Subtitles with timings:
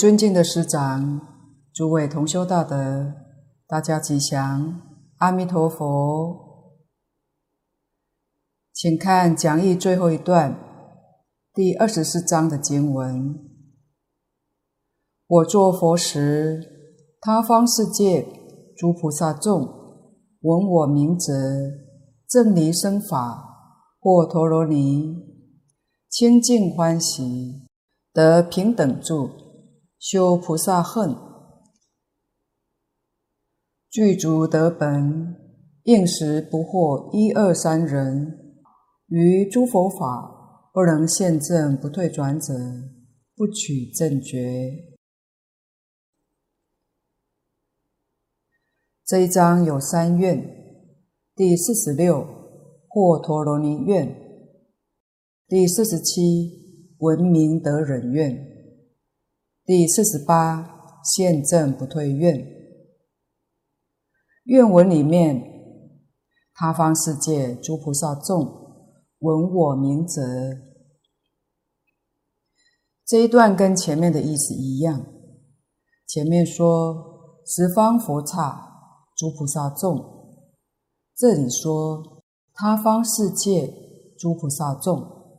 [0.00, 1.20] 尊敬的师长，
[1.74, 3.12] 诸位同修大德，
[3.68, 4.80] 大家吉祥，
[5.18, 6.72] 阿弥陀佛。
[8.72, 10.58] 请看讲义最后一段，
[11.52, 13.38] 第二十四章的经文：
[15.26, 16.62] 我作佛时，
[17.20, 18.26] 他方世界
[18.78, 19.60] 诸菩萨众
[20.40, 21.30] 闻我名者，
[22.26, 23.44] 正离生法，
[24.00, 25.14] 或陀罗尼，
[26.08, 27.66] 清净欢喜。
[28.14, 29.28] 得平等住，
[30.00, 31.14] 修菩萨恨，
[33.90, 35.36] 具足德本，
[35.82, 38.56] 应时不惑一二三人，
[39.08, 42.54] 于诸佛法不能现证不退转者，
[43.36, 44.96] 不取正觉。
[49.04, 50.42] 这一章有三愿：
[51.36, 52.26] 第四十六
[52.88, 54.16] 或陀罗尼愿，
[55.46, 56.58] 第四十七。
[57.00, 58.49] 闻名得忍愿，
[59.70, 62.44] 第四十八现证不退愿。
[64.42, 65.40] 愿文里面，
[66.52, 68.40] 他方世界诸菩萨众
[69.20, 70.20] 闻我名者，
[73.06, 75.06] 这一段跟前面的意思一样。
[76.04, 80.50] 前面说十方佛刹诸菩萨众，
[81.14, 82.24] 这里说
[82.54, 83.72] 他方世界
[84.18, 85.38] 诸菩萨众。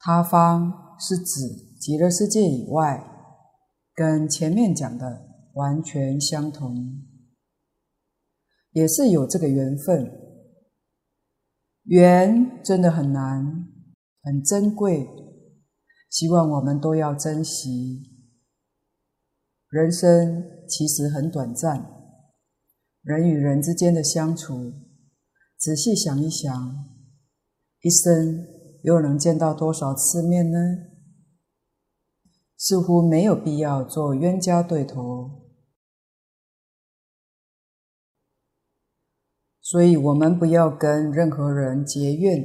[0.00, 3.02] 他方是指极乐世界以外，
[3.92, 7.02] 跟前面讲的完全相同，
[8.70, 10.08] 也是有这个缘分。
[11.82, 13.66] 缘真的很难，
[14.22, 15.08] 很珍贵，
[16.08, 18.12] 希望我们都要珍惜。
[19.68, 21.84] 人生其实很短暂，
[23.02, 24.72] 人与人之间的相处，
[25.58, 26.86] 仔细想一想，
[27.80, 28.46] 一生。
[28.84, 30.58] 又能见到多少次面呢？
[32.62, 35.50] 似乎没有必要做冤家对头，
[39.60, 42.40] 所以我们不要跟任何人结怨，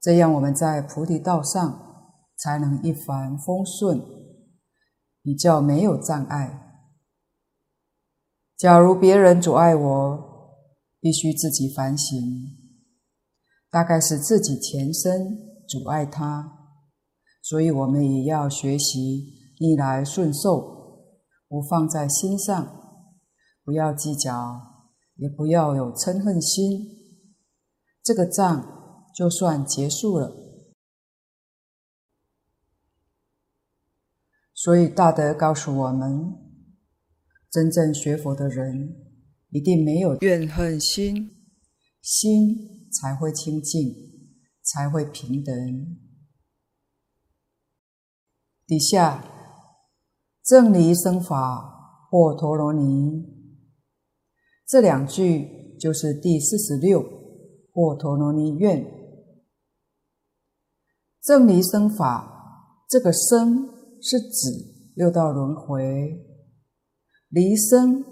[0.00, 2.06] 这样我们在菩提道上
[2.36, 4.00] 才能一帆风顺，
[5.20, 6.60] 比较没有障碍。
[8.56, 10.60] 假如别人阻碍我，
[11.00, 12.16] 必须自己反省。
[13.68, 16.63] 大概是自己前身阻碍他，
[17.44, 21.04] 所以我们也要学习逆来顺受，
[21.46, 22.74] 不放在心上，
[23.62, 26.88] 不要计较，也不要有嗔恨心，
[28.02, 30.34] 这个账就算结束了。
[34.54, 36.32] 所以大德告诉我们，
[37.50, 38.96] 真正学佛的人
[39.50, 41.30] 一定没有怨恨心，
[42.00, 42.72] 心。
[42.94, 43.92] 才会清净，
[44.62, 45.52] 才会平等。
[48.66, 49.24] 底下
[50.42, 53.24] 正离生法或陀罗尼，
[54.66, 57.02] 这两句就是第四十六
[57.72, 58.84] 或陀罗尼愿。
[61.20, 63.66] 正离生法，这个生
[64.00, 64.50] 是指
[64.94, 66.24] 六道轮回，
[67.28, 68.04] 离生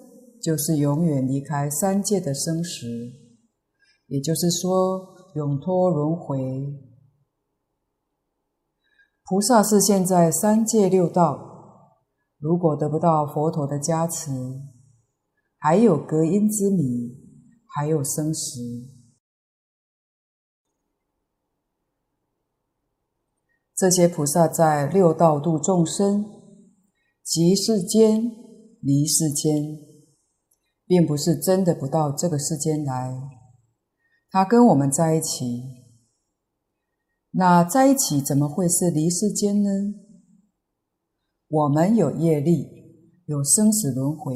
[0.42, 2.86] 就是永远离开三界的生死。
[4.06, 6.91] 也就是说，永脱轮回。
[9.32, 12.02] 菩萨是现在三界六道，
[12.36, 14.30] 如果得不到佛陀的加持，
[15.56, 17.16] 还有隔阴之迷，
[17.74, 18.60] 还有生死。
[23.74, 26.26] 这些菩萨在六道度众生，
[27.24, 28.30] 即世间、
[28.82, 29.50] 离世间，
[30.84, 33.14] 并不是真的不到这个世间来。
[34.30, 35.81] 他跟我们在一起，
[37.32, 39.70] 那在一起怎么会是离世间呢？
[41.48, 42.68] 我们有业力，
[43.26, 44.34] 有生死轮回，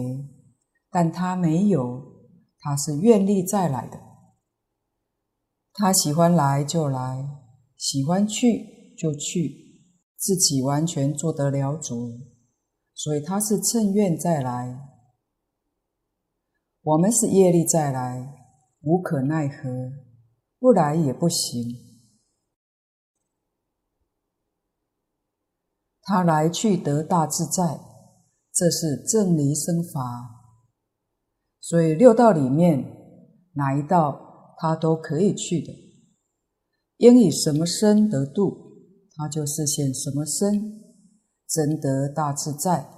[0.91, 2.03] 但他没有，
[2.59, 3.99] 他是愿力再来的。
[5.73, 7.29] 他喜欢来就来，
[7.77, 9.83] 喜欢去就去，
[10.17, 12.13] 自己完全做得了主，
[12.95, 14.81] 所以他是趁愿再来。
[16.83, 18.33] 我们是业力再来。
[18.83, 19.69] 无可奈何，
[20.61, 21.86] 不来也不行。
[26.07, 27.81] 他来去得大自在，
[28.55, 30.47] 这是正离生法。
[31.61, 32.83] 所以六道里面
[33.55, 35.73] 哪一道他都可以去的，
[36.99, 38.73] 应以什么身得度，
[39.17, 40.81] 他就示现什么身，
[41.49, 42.89] 真得大自在。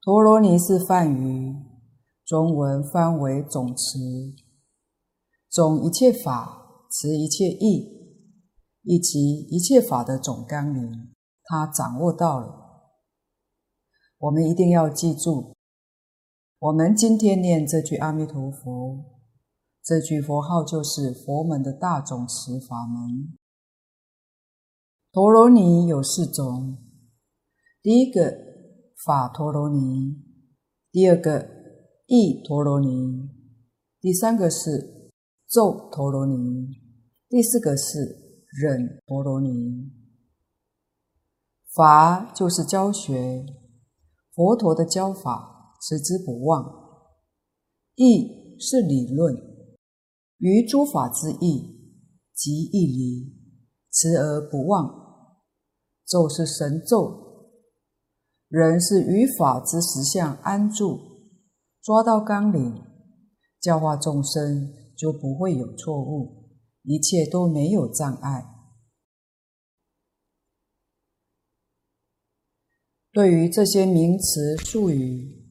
[0.00, 1.74] 陀罗尼是梵语。
[2.26, 3.98] 中文翻为总持，
[5.50, 7.93] 总一切法，持一切义，
[8.84, 11.10] 以及一切法的总纲领。
[11.46, 12.64] 他掌握到了。
[14.16, 15.54] 我们一定要记住，
[16.58, 19.04] 我们今天念这句阿弥陀佛，
[19.82, 23.36] 这句佛号就是佛门的大总持法门。
[25.12, 26.78] 陀罗尼有四种，
[27.82, 28.34] 第一个
[29.04, 30.22] 法陀罗尼，
[30.90, 31.46] 第二个
[32.06, 33.28] 意陀罗尼，
[34.00, 35.10] 第三个是
[35.46, 36.80] 咒陀罗尼，
[37.28, 38.23] 第四个是
[38.56, 39.90] 忍陀罗尼。
[41.74, 43.44] 法就是教学，
[44.32, 46.62] 佛陀的教法持之不忘；
[47.96, 49.34] 义是理论，
[50.38, 51.98] 于诸法之义
[52.32, 53.34] 即义理，
[53.90, 55.02] 持而不忘。
[56.06, 57.50] 咒是神咒，
[58.46, 61.00] 人是于法之实相安住，
[61.82, 62.80] 抓到纲领，
[63.60, 66.43] 教化众生就不会有错误，
[66.84, 68.44] 一切都没有障碍。
[73.12, 75.44] 对于这些名词术语，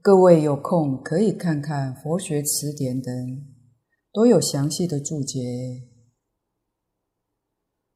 [0.00, 3.12] 各位有空可以看看佛学词典等，
[4.12, 5.40] 都有详细的注解。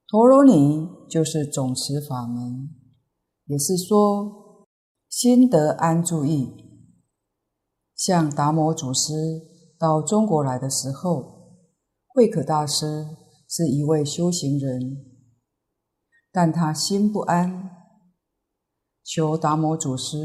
[0.07, 2.71] 陀罗尼就是总持法门，
[3.47, 4.67] 也是说
[5.09, 6.49] 心得安住意。
[7.97, 9.13] 像达摩祖师
[9.79, 11.36] 到中国来的时候，
[12.17, 13.05] 慧可大师
[13.47, 15.05] 是一位修行人，
[16.33, 17.71] 但他心不安，
[19.05, 20.17] 求达摩祖师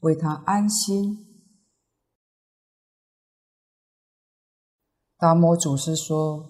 [0.00, 1.26] 为他安心。
[5.18, 6.42] 达摩祖师说：“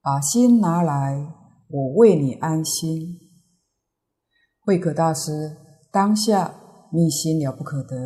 [0.00, 1.34] 把心拿来。”
[1.68, 3.18] 我为你安心。
[4.60, 5.58] 慧可大师
[5.92, 7.96] 当下密心了不可得，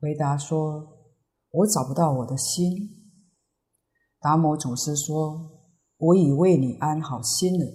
[0.00, 1.12] 回答说
[1.50, 2.96] ：“我找不到我的心。”
[4.20, 5.50] 达摩祖师说
[5.98, 7.66] ：“我已为你安好心了。”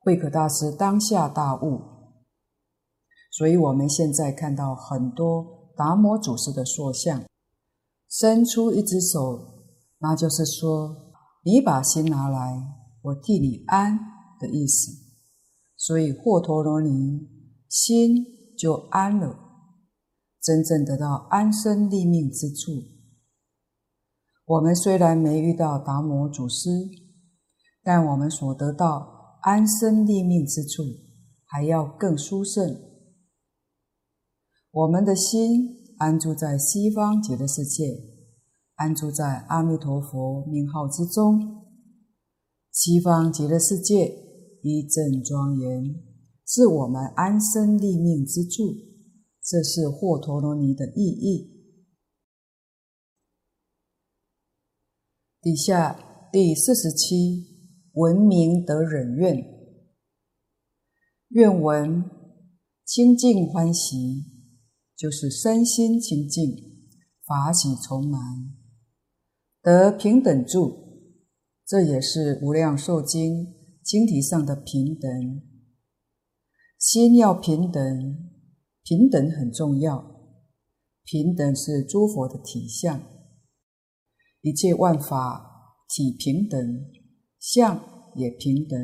[0.00, 1.80] 慧可大师当下大悟。
[3.32, 7.22] 所以我们现在看到很多达摩祖师的塑像，
[8.08, 9.64] 伸出一只手，
[9.98, 11.14] 那就是说
[11.44, 13.98] ：“你把心拿来。”我替你安
[14.38, 14.90] 的意思，
[15.74, 17.26] 所以获陀罗尼，
[17.66, 18.26] 心
[18.58, 19.38] 就安了，
[20.42, 22.72] 真正得到安身立命之处。
[24.50, 26.68] 我们虽然没遇到达摩祖师，
[27.84, 30.82] 但我们所得到安身立命之处，
[31.46, 32.76] 还要更殊胜。
[34.72, 37.96] 我们的心安住在西方极乐世界，
[38.74, 41.64] 安住在阿弥陀佛名号之中。
[42.72, 44.12] 西方极乐世界
[44.64, 45.94] 一正庄严，
[46.44, 48.64] 是我们安身立命之处。
[49.44, 51.59] 这是获陀罗尼的意义。
[55.42, 57.46] 底下第四十七，
[57.94, 59.42] 闻名得忍愿，
[61.28, 62.04] 愿闻
[62.84, 64.22] 清净欢喜，
[64.94, 66.54] 就是身心清净，
[67.26, 68.20] 法喜充满，
[69.62, 71.08] 得平等住。
[71.66, 73.46] 这也是《无量寿经》
[73.82, 75.40] 经题上的平等，
[76.78, 78.28] 心要平等，
[78.82, 80.20] 平等很重要。
[81.02, 83.02] 平等是诸佛的体相，
[84.42, 86.60] 一切万法体平等，
[87.38, 87.80] 相
[88.14, 88.78] 也平等。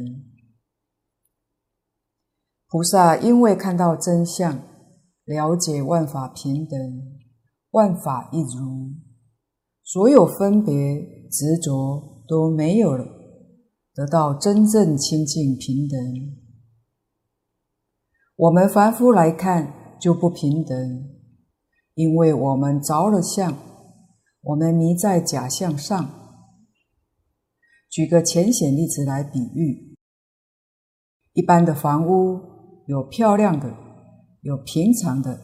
[2.68, 4.60] 菩萨因为看到真相，
[5.25, 6.78] 了解万法平等，
[7.70, 8.94] 万法一如，
[9.82, 10.72] 所有分别
[11.30, 12.14] 执着。
[12.28, 13.06] 都没有了，
[13.94, 15.96] 得到真正清净平等。
[18.34, 20.76] 我们凡夫来看就不平等，
[21.94, 23.56] 因为我们着了相，
[24.47, 26.09] 我们迷在假象上。
[27.91, 29.97] 举个浅显例子来比喻：
[31.33, 32.41] 一般的房屋
[32.87, 33.75] 有漂亮的，
[34.43, 35.41] 有平常的，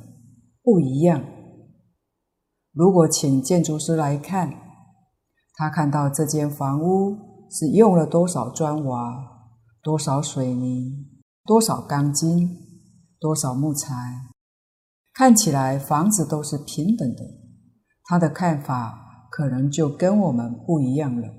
[0.62, 1.24] 不一样。
[2.70, 4.52] 如果请建筑师来看，
[5.54, 9.50] 他看到这间房屋是用了多少砖瓦、
[9.82, 11.08] 多少水泥、
[11.44, 12.48] 多少钢筋、
[13.18, 13.92] 多少木材，
[15.12, 17.41] 看起来房子都是平等的，
[18.12, 21.30] 他的看法可能就跟我们不一样了。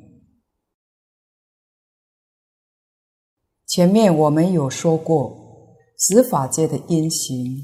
[3.68, 7.62] 前面我们有说过，十法界的因行，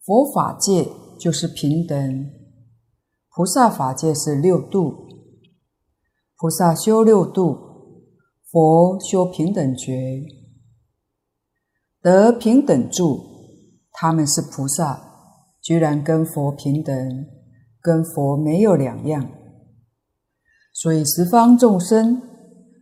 [0.00, 0.88] 佛法界
[1.20, 2.32] 就是平等。
[3.30, 5.06] 菩萨法界是六度，
[6.34, 7.56] 菩萨修六度，
[8.50, 10.20] 佛修平等觉，
[12.00, 13.20] 得平等住。
[13.92, 15.00] 他们是菩萨，
[15.62, 17.26] 居然跟佛平等，
[17.82, 19.28] 跟佛没有两样。
[20.72, 22.22] 所以十方众生，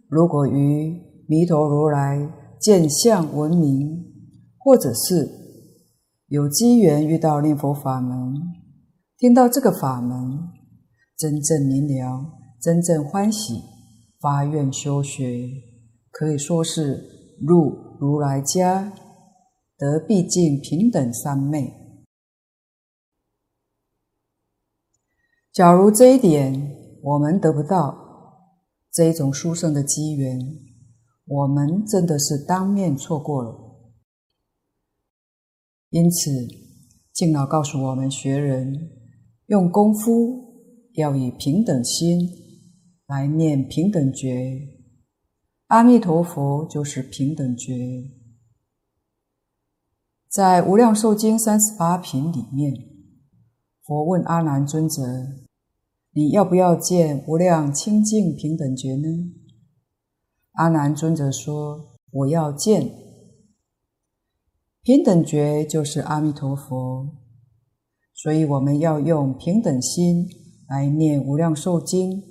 [0.09, 0.95] 如果于
[1.27, 2.31] 弥陀如来
[2.61, 4.05] 见相闻名，
[4.59, 5.29] 或者是
[6.29, 8.35] 有机缘遇到念佛法门，
[9.19, 10.49] 听到这个法门，
[11.17, 12.27] 真正明了，
[12.61, 13.63] 真正欢喜，
[14.21, 15.49] 发愿修学，
[16.11, 17.03] 可以说是
[17.41, 18.93] 入如来家，
[19.77, 21.80] 得毕竟平等三昧。
[25.61, 26.55] 假如这一点
[27.03, 27.95] 我们得不到
[28.91, 30.41] 这一种殊胜的机缘，
[31.27, 33.55] 我们真的是当面错过了。
[35.91, 36.31] 因此，
[37.13, 38.73] 敬老告诉我们学人，
[39.49, 40.11] 用功夫
[40.95, 42.19] 要以平等心
[43.07, 44.67] 来念平等觉，
[45.67, 47.75] 阿弥陀佛就是平等觉。
[50.27, 52.73] 在《无量寿经》三十八品里面。
[53.83, 55.03] 佛问阿难尊者
[56.13, 59.09] ：“你要不要见无量清净平等觉呢？”
[60.55, 62.91] 阿难尊者说：“我要见。
[64.83, 67.17] 平等觉就是阿弥陀佛，
[68.15, 70.29] 所以我们要用平等心
[70.69, 72.23] 来念无量寿经，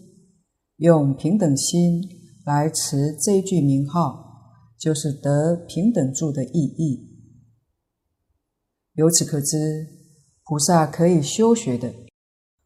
[0.77, 2.01] 用平等心
[2.45, 7.07] 来持这句名号，就是得平等住的意义。
[8.93, 9.95] 由此可知。”
[10.50, 11.93] 菩萨可以修学的，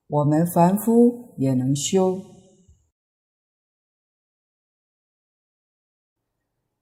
[0.07, 2.21] 我们凡夫也能修。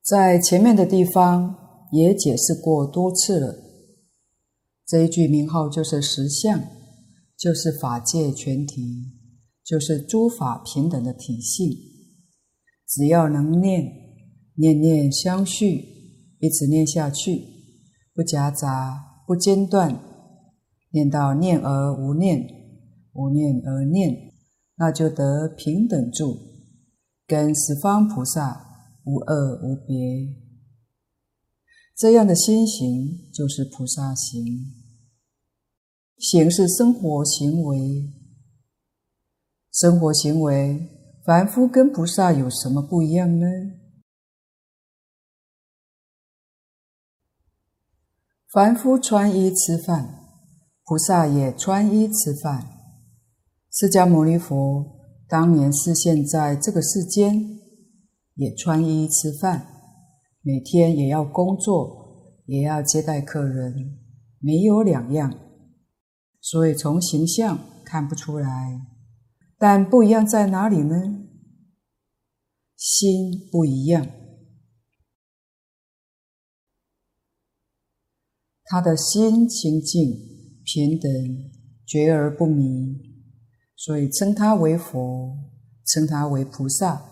[0.04, 3.56] 在前面的地方也解释过多次了。
[4.86, 6.62] 这一句名号就是实相，
[7.38, 9.06] 就是法界全体，
[9.64, 11.70] 就是诸法平等的体性。
[12.86, 13.90] 只要能念，
[14.56, 15.86] 念念相续，
[16.40, 17.42] 一直念下去，
[18.14, 19.98] 不夹杂，不间断。
[20.90, 22.46] 念到念而无念，
[23.14, 24.34] 无念而念，
[24.76, 26.38] 那就得平等住，
[27.28, 28.66] 跟十方菩萨
[29.06, 30.36] 无二无别。
[31.96, 34.44] 这样的心行就是菩萨行，
[36.18, 38.12] 行是生活行为，
[39.72, 40.90] 生活行为，
[41.26, 43.46] 凡夫跟菩萨有什么不一样呢？
[48.52, 50.18] 凡夫穿衣吃饭。
[50.84, 52.81] 菩萨也穿衣吃饭。
[53.74, 55.00] 释迦牟尼佛
[55.30, 57.58] 当年是现在这个世间，
[58.36, 59.66] 也穿衣吃饭，
[60.42, 63.98] 每天也要工作，也要接待客人，
[64.40, 65.34] 没有两样。
[66.42, 68.82] 所以从形象看不出来，
[69.58, 71.26] 但不一样在哪里呢？
[72.76, 74.06] 心不一样，
[78.66, 80.30] 他的心清净。
[80.64, 81.12] 平等，
[81.88, 83.11] 觉而不迷，
[83.84, 85.36] 所以称他为佛，
[85.88, 87.04] 称他为菩萨。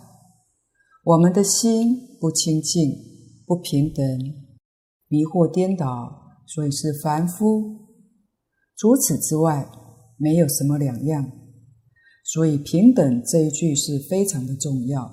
[1.04, 2.92] 我们的心不清净，
[3.48, 4.06] 不平等，
[5.08, 7.88] 迷惑颠倒，所以是凡夫。
[8.76, 9.68] 除此之外，
[10.18, 11.32] 没有什么两样。
[12.24, 15.12] 所以平等这一句是非常的重要。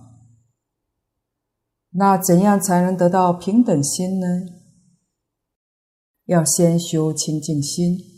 [1.93, 4.27] 那怎样才能得到平等心呢？
[6.27, 8.16] 要先修清净心。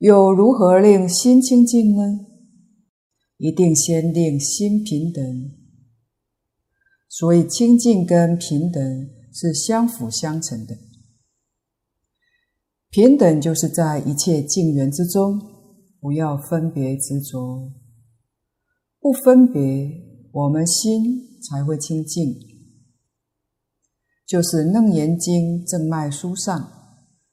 [0.00, 2.20] 又如何令心清净呢？
[3.36, 5.22] 一定先令心平等。
[7.06, 10.78] 所以清净跟平等是相辅相成的。
[12.88, 15.38] 平等就是在一切境缘之中，
[16.00, 17.70] 不要分别执着，
[19.00, 19.90] 不分别，
[20.32, 22.38] 我们心才会清净。
[24.26, 26.72] 就是《楞严经》正脉书上，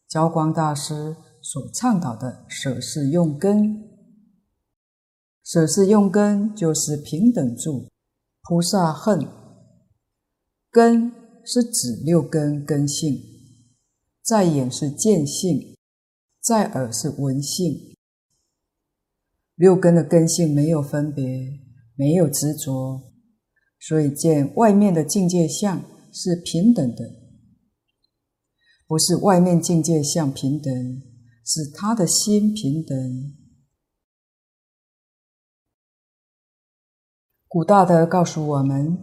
[0.10, 1.16] 交光大师。
[1.50, 3.90] 所倡导的舍事用根，
[5.46, 7.88] 舍事用根就是平等住，
[8.42, 9.26] 菩萨恨。
[10.70, 11.10] 根
[11.46, 13.18] 是指六根根性，
[14.22, 15.78] 在眼是见性，
[16.42, 17.96] 在耳是闻性。
[19.56, 21.26] 六根的根性没有分别，
[21.96, 23.14] 没有执着，
[23.80, 27.06] 所以见外面的境界相是平等的，
[28.86, 30.74] 不是外面境界相平等。
[31.50, 33.34] 使他的心平等。
[37.48, 38.98] 古大德告诉我们：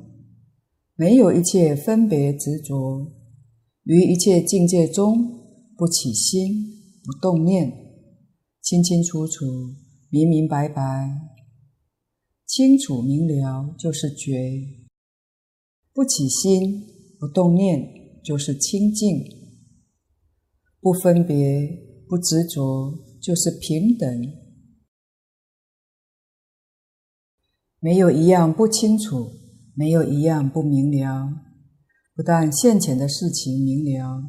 [0.95, 3.11] 没有一切分别执着，
[3.85, 6.53] 于一切境界中不起心，
[7.03, 7.73] 不动念，
[8.61, 9.47] 清清楚楚，
[10.11, 10.83] 明明白白，
[12.45, 14.53] 清楚明了就是觉。
[15.95, 16.87] 不起心，
[17.19, 19.25] 不动念就是清净，
[20.79, 21.84] 不分别。
[22.09, 24.09] 不执着就是平等，
[27.81, 29.33] 没有一样不清楚，
[29.75, 31.43] 没有一样不明了，
[32.15, 34.23] 不但现前的事情明了，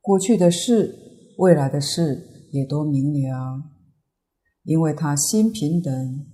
[0.00, 0.94] 过去的事、
[1.38, 3.62] 未来的事也都明了，
[4.64, 6.26] 因为他心平等，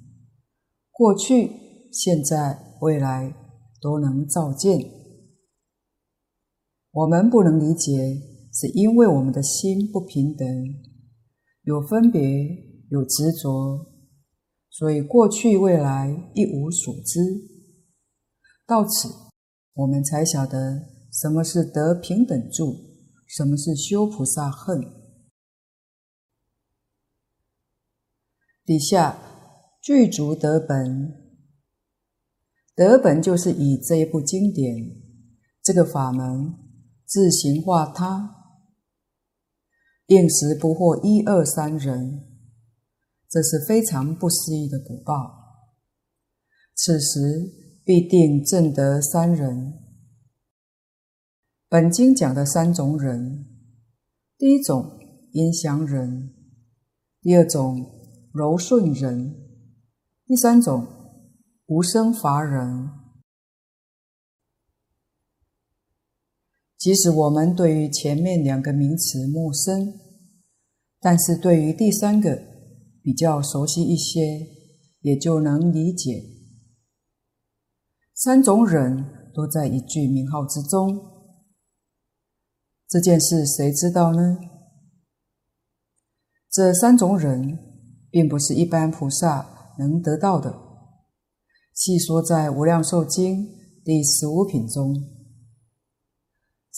[0.91, 1.51] 过去、
[1.93, 3.35] 现在、未来
[3.81, 4.79] 都能照见。
[6.93, 8.21] 我们不能理解，
[8.59, 10.49] 是因为我们的心不平等，
[11.65, 12.23] 有分别，
[12.89, 13.85] 有执着，
[14.71, 17.21] 所以过去、未来一无所知。
[18.67, 19.11] 到此，
[19.75, 22.79] 我们才晓得什么是得平等住，
[23.27, 24.81] 什么是修菩萨恨。
[28.65, 29.19] 底下
[29.83, 31.13] 具足得本，
[32.75, 34.75] 得本就是以这一部经典，
[35.63, 36.55] 这个法门
[37.05, 38.46] 自行化他，
[40.07, 42.25] 应时不惑一二三人，
[43.29, 45.15] 这是非常不思议的果报。
[46.75, 47.65] 此时。
[47.87, 49.75] 必定证得三人。
[51.69, 53.47] 本经讲的三种人：
[54.37, 54.99] 第一种
[55.31, 56.35] 音响人，
[57.23, 57.87] 第二种
[58.33, 59.37] 柔顺人，
[60.27, 60.85] 第三种
[61.67, 62.91] 无生法人。
[66.79, 69.95] 即使我们对于前面两个名词陌生，
[71.01, 72.43] 但是对于第三个
[73.03, 74.47] 比较熟悉一些，
[75.01, 76.23] 也就能理解。
[78.15, 79.05] 三种忍
[79.35, 81.01] 都在一句名号之中，
[82.89, 84.39] 这件事谁知道呢？
[86.51, 87.59] 这三种忍
[88.11, 90.55] 并不是一般菩萨能得到的。
[91.75, 93.45] 细说在《无量寿经》
[93.85, 94.95] 第十五品中，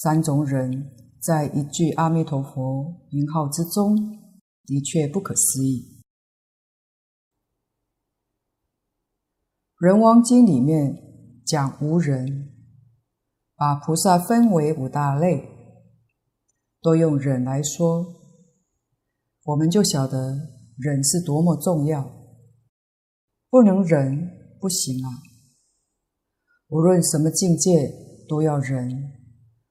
[0.00, 3.96] 三种人在一句阿弥陀佛名号之中，
[4.64, 6.04] 的确不可思议。
[9.84, 11.04] 《人王经》里面。
[11.48, 12.52] 讲无人，
[13.56, 15.48] 把菩萨分为五大类，
[16.82, 18.04] 都用忍来说，
[19.44, 20.18] 我们就晓得
[20.76, 22.04] 忍是多么重要。
[23.48, 24.30] 不能忍
[24.60, 25.08] 不行啊！
[26.68, 27.90] 无论什么境界
[28.28, 29.17] 都要忍，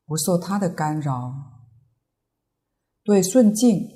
[0.07, 1.35] 不受他的干扰。
[3.03, 3.87] 对顺境，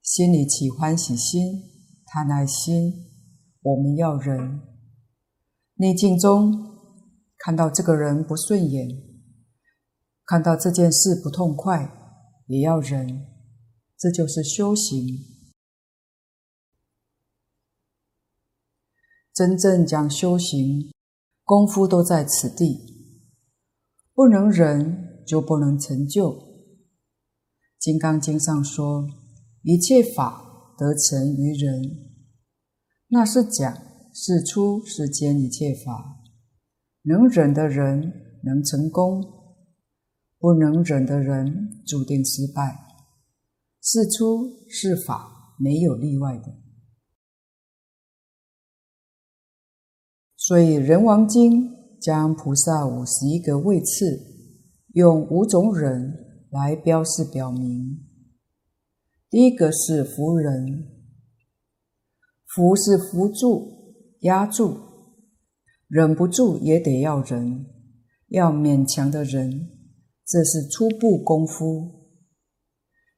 [0.00, 1.60] 心里起欢喜心、
[2.06, 3.10] 贪爱心，
[3.60, 4.62] 我们要忍。
[5.74, 6.66] 逆境中。
[7.40, 8.88] 看到这个人不顺眼，
[10.26, 11.88] 看到这件事不痛快，
[12.46, 13.26] 也要忍，
[13.96, 15.24] 这就是修行。
[19.32, 20.90] 真正讲修行，
[21.44, 23.22] 功夫都在此地。
[24.12, 26.30] 不能忍，就不能成就。
[27.78, 29.06] 《金刚经》上说
[29.62, 31.82] ：“一切法得成于忍。”
[33.08, 33.74] 那是讲
[34.14, 36.16] 是出世间一切法。
[37.02, 39.22] 能忍的人能成功，
[40.38, 42.86] 不能忍的人注定失败。
[43.82, 46.54] 是出是法，没有例外的。
[50.36, 54.37] 所以《人王经》将菩萨五十一个位次，
[54.98, 56.12] 用五种忍
[56.50, 58.04] 来标示表明。
[59.30, 60.88] 第一个是伏忍，
[62.44, 64.76] 伏是扶住、压住。
[65.86, 67.64] 忍不住也得要忍，
[68.30, 69.68] 要勉强的忍，
[70.26, 72.08] 这是初步功夫。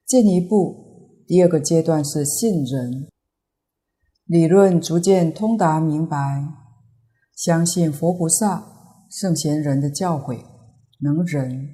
[0.04, 3.08] 进一步，第二个阶段是信忍，
[4.26, 6.44] 理论逐渐通达明白，
[7.34, 10.44] 相信佛菩萨、圣贤人的教诲，
[11.00, 11.68] 能忍。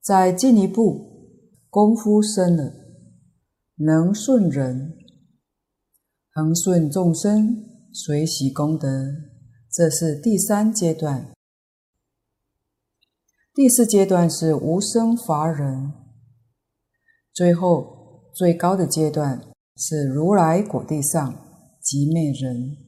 [0.00, 1.40] 再进一步，
[1.70, 2.72] 功夫深了，
[3.76, 4.92] 能顺忍，
[6.30, 8.88] 恒顺众生，随喜功德。
[9.72, 11.32] 这是第三阶段，
[13.54, 15.92] 第四阶段是无生法忍，
[17.32, 19.40] 最后最高的阶段
[19.76, 21.34] 是如来果地上
[21.82, 22.83] 寂灭人。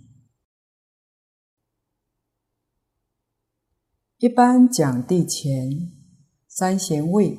[4.19, 5.93] 一般讲地前
[6.49, 7.39] 三贤位，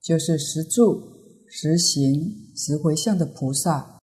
[0.00, 1.00] 就是十住、
[1.48, 4.00] 十行、十回向的菩萨，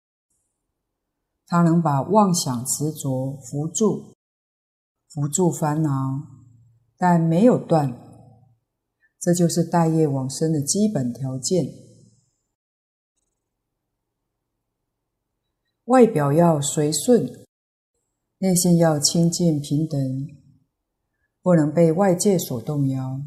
[1.47, 4.15] 他能把妄想执着扶住。
[5.09, 5.91] 扶住烦恼，
[6.97, 7.97] 但没有断，
[9.21, 11.67] 这就是带业往生的基本条件。
[15.85, 17.47] 外表要随顺，
[18.39, 20.01] 内心要清净平等，
[21.43, 23.21] 不能被外界所动摇。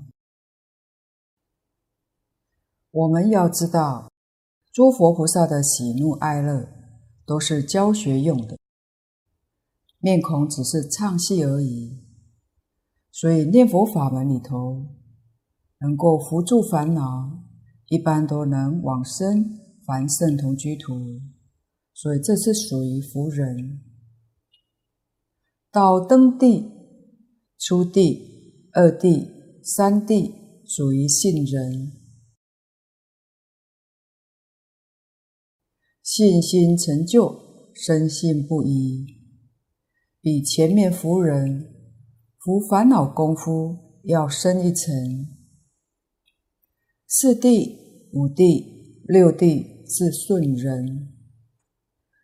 [2.91, 4.09] 我们要知道，
[4.71, 6.69] 诸佛菩萨的喜怒哀乐
[7.25, 8.57] 都是教学用的。
[9.99, 11.99] 面孔只是唱戏而已，
[13.11, 14.85] 所以念佛法门里头，
[15.79, 17.43] 能够伏住烦恼，
[17.87, 21.19] 一般都能往生凡圣同居土。
[21.93, 23.81] 所以这是属于福人。
[25.71, 26.71] 到登地、
[27.57, 29.27] 初地、二地、
[29.63, 30.33] 三地，
[30.65, 31.93] 属于信人。
[36.03, 39.05] 信心成就，深信不疑，
[40.21, 41.73] 比前面福人
[42.37, 44.93] 伏烦恼功夫要深一层。
[47.07, 51.13] 四地、五地、六地是顺人，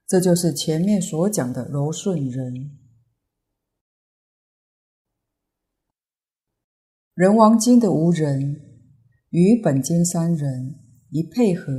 [0.08, 2.81] 这就是前面所讲的柔顺人。
[7.22, 8.60] 人王经的无人
[9.30, 10.80] 与本经三人
[11.12, 11.72] 一配合，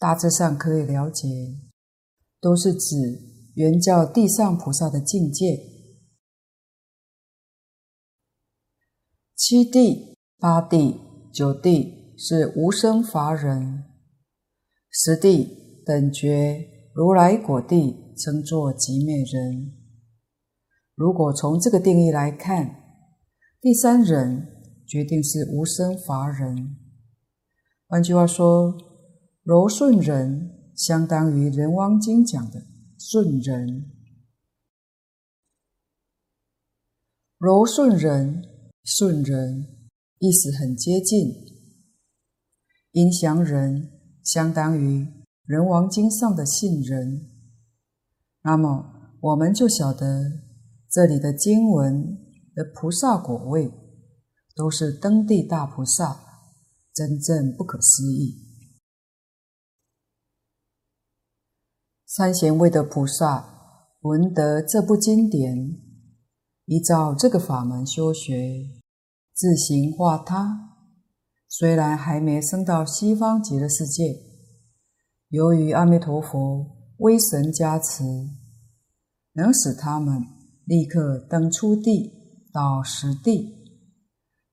[0.00, 1.28] 大致上可以了解，
[2.40, 2.96] 都是指
[3.54, 5.60] 原教地上菩萨的境界。
[9.36, 11.00] 七地、八地、
[11.32, 13.84] 九地是无生法忍，
[14.90, 19.72] 十地等觉如来果地称作寂灭人。
[20.96, 22.74] 如果从这个定义来看，
[23.60, 24.50] 第三人。
[24.86, 26.76] 决定是无生法忍。
[27.86, 28.76] 换句话说，
[29.42, 32.66] 柔顺人相当于《人王经》讲的
[32.98, 33.90] 顺人。
[37.38, 38.42] 柔顺人、
[38.82, 39.66] 顺人
[40.18, 41.34] 意思很接近。
[42.92, 43.90] 阴祥人
[44.22, 45.04] 相当于
[45.44, 47.30] 《人王经》上的信人。
[48.42, 50.42] 那么，我们就晓得
[50.90, 52.18] 这里的经文
[52.54, 53.70] 的菩萨果位。
[54.54, 56.20] 都是登地大菩萨，
[56.94, 58.40] 真正不可思议。
[62.06, 65.56] 三贤位的菩萨闻得这部经典，
[66.66, 68.70] 依照这个法门修学，
[69.34, 70.70] 自行化他。
[71.48, 74.20] 虽然还没升到西方极乐世界，
[75.28, 78.04] 由于阿弥陀佛威神加持，
[79.32, 80.22] 能使他们
[80.64, 82.12] 立刻登初地
[82.52, 83.53] 到十地。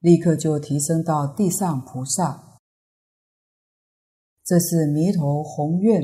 [0.01, 2.57] 立刻就提升到地上菩萨，
[4.43, 6.01] 这是弥陀宏愿，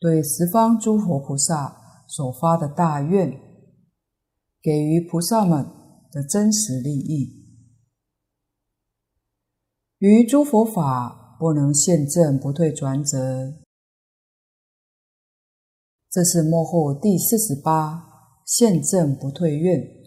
[0.00, 3.30] 对十方诸佛菩萨所发的大愿，
[4.60, 5.64] 给予菩萨们
[6.10, 7.40] 的真实利益。
[9.98, 13.62] 于诸佛法不能现证不退转者，
[16.10, 20.01] 这是末后第四十八现证不退愿。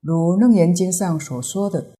[0.00, 1.94] 如《楞严经》上所说的，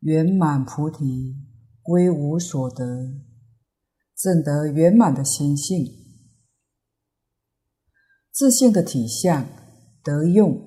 [0.00, 1.36] 圆满菩提，
[1.82, 2.84] 归无所得，
[4.16, 5.86] 证得圆满的心性，
[8.32, 9.46] 自信的体相
[10.02, 10.66] 得用，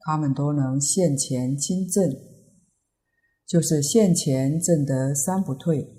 [0.00, 2.10] 他们都能现前亲证，
[3.46, 5.94] 就是现前证得三不退，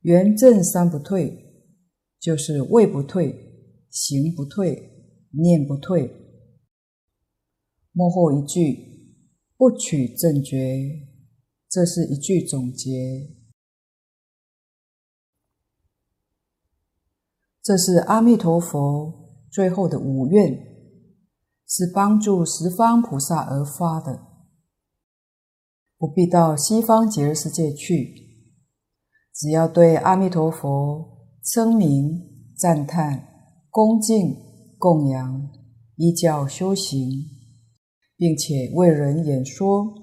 [0.00, 1.36] 圆证三不退，
[2.18, 6.29] 就是位不退，行不退，念不退。
[8.00, 9.12] 幕后一句
[9.58, 10.56] 不取正觉，
[11.68, 13.28] 这是一句总结。
[17.62, 19.12] 这是阿弥陀佛
[19.52, 20.50] 最后的五愿，
[21.68, 24.18] 是帮助十方菩萨而发的，
[25.98, 28.14] 不必到西方极乐世界去，
[29.34, 32.18] 只要对阿弥陀佛称名、
[32.56, 33.28] 赞叹、
[33.68, 34.34] 恭敬、
[34.78, 35.50] 供养，
[35.96, 37.39] 依教修行。
[38.20, 39.94] 并且为人演说，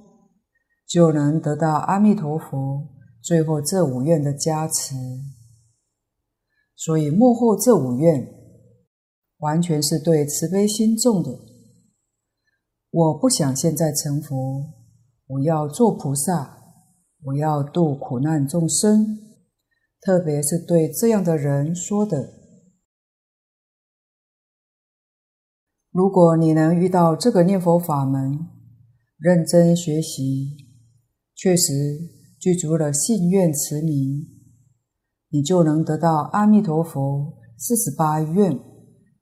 [0.88, 2.90] 就能得到阿弥陀佛
[3.22, 4.96] 最后这五愿的加持。
[6.76, 8.28] 所以幕后这五愿，
[9.38, 11.30] 完全是对慈悲心重的。
[12.90, 14.36] 我不想现在成佛，
[15.28, 16.58] 我要做菩萨，
[17.26, 19.20] 我要度苦难众生，
[20.02, 22.37] 特别是对这样的人说的。
[25.98, 28.38] 如果你能遇到这个念佛法门，
[29.18, 30.56] 认真学习，
[31.34, 31.74] 确实
[32.40, 34.28] 具足了信愿持名，
[35.32, 38.60] 你就能得到阿弥陀佛四十八愿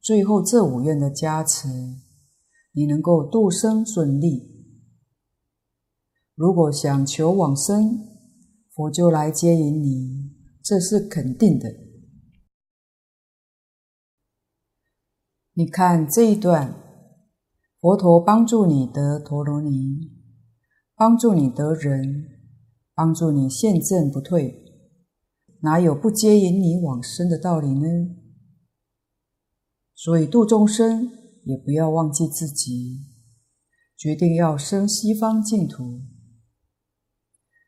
[0.01, 1.69] 最后这五愿的加持，
[2.73, 4.41] 你能够度生顺利。
[6.35, 7.97] 如果想求往生，
[8.73, 10.29] 佛就来接引你，
[10.61, 11.84] 这是肯定的。
[15.57, 16.75] 你看这一段，
[17.79, 20.11] 佛陀帮助你得陀罗尼，
[20.97, 22.25] 帮助你得人，
[22.93, 24.65] 帮助你现证不退，
[25.61, 27.87] 哪有不接引你往生的道理呢？
[29.93, 31.09] 所以度众生
[31.45, 33.05] 也不要忘记自己，
[33.95, 36.01] 决定要生西方净土。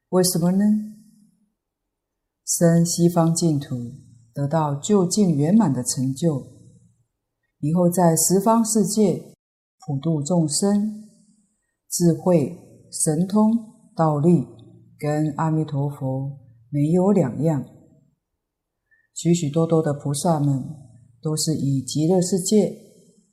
[0.10, 0.66] 为什么呢？
[2.46, 3.94] 生西方净土，
[4.34, 6.57] 得到究竟圆满的成就，
[7.60, 9.34] 以后在十方世界
[9.86, 11.10] 普度众生，
[11.90, 12.58] 智慧、
[12.92, 13.52] 神通、
[13.96, 14.46] 道力，
[15.00, 16.38] 跟阿弥陀佛
[16.70, 17.66] 没有两样。
[19.14, 20.64] 许许多多的菩萨们，
[21.22, 22.78] 都是以极乐世界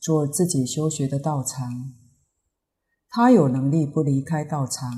[0.01, 1.93] 做自己修学的道场，
[3.11, 4.91] 他有能力不离开道场。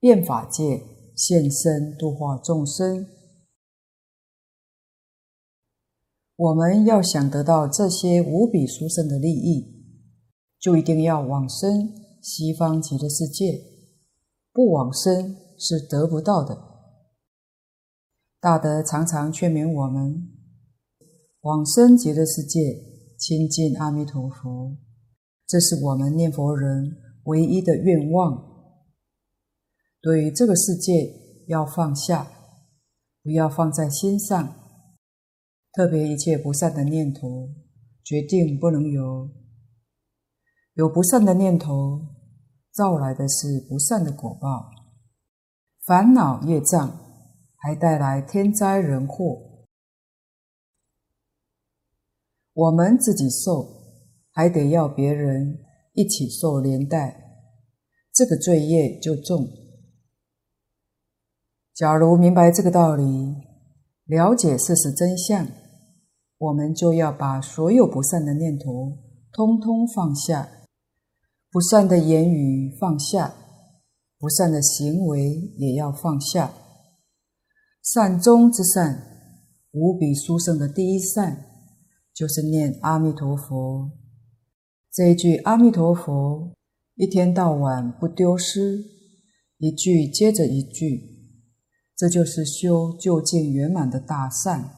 [0.00, 0.80] 变法界
[1.14, 3.04] 现身度化众生，
[6.38, 9.74] 我们要想得到这些无比殊胜的利益，
[10.60, 13.60] 就一定要往生西方极乐世界，
[14.52, 16.56] 不往生是得不到的。
[18.40, 20.28] 大德常常劝勉我们，
[21.40, 22.60] 往生极乐世界，
[23.18, 24.76] 亲近阿弥陀佛，
[25.44, 28.46] 这是我们念佛人唯一的愿望。
[30.00, 30.92] 对于这个世界
[31.48, 32.30] 要放下，
[33.24, 34.54] 不要放在心上。
[35.78, 37.50] 特别一切不善的念头，
[38.02, 39.30] 决定不能有。
[40.74, 42.04] 有不善的念头，
[42.72, 44.72] 造来的是不善的果报，
[45.86, 46.98] 烦恼业障，
[47.54, 49.40] 还带来天灾人祸。
[52.54, 53.68] 我们自己受，
[54.32, 55.60] 还得要别人
[55.92, 57.22] 一起受连带，
[58.12, 59.48] 这个罪业就重。
[61.72, 63.36] 假如明白这个道理，
[64.06, 65.46] 了解事实真相，
[66.38, 68.96] 我们就要把所有不善的念头
[69.32, 70.48] 通通放下，
[71.50, 73.34] 不善的言语放下，
[74.18, 76.52] 不善的行为也要放下。
[77.82, 79.02] 善中之善，
[79.72, 81.46] 无比殊胜的第一善，
[82.14, 83.90] 就是念阿弥陀佛。
[84.92, 86.52] 这一句阿弥陀佛，
[86.94, 88.84] 一天到晚不丢失，
[89.58, 91.16] 一句接着一句。
[91.96, 94.77] 这就是修究竟圆满的大善，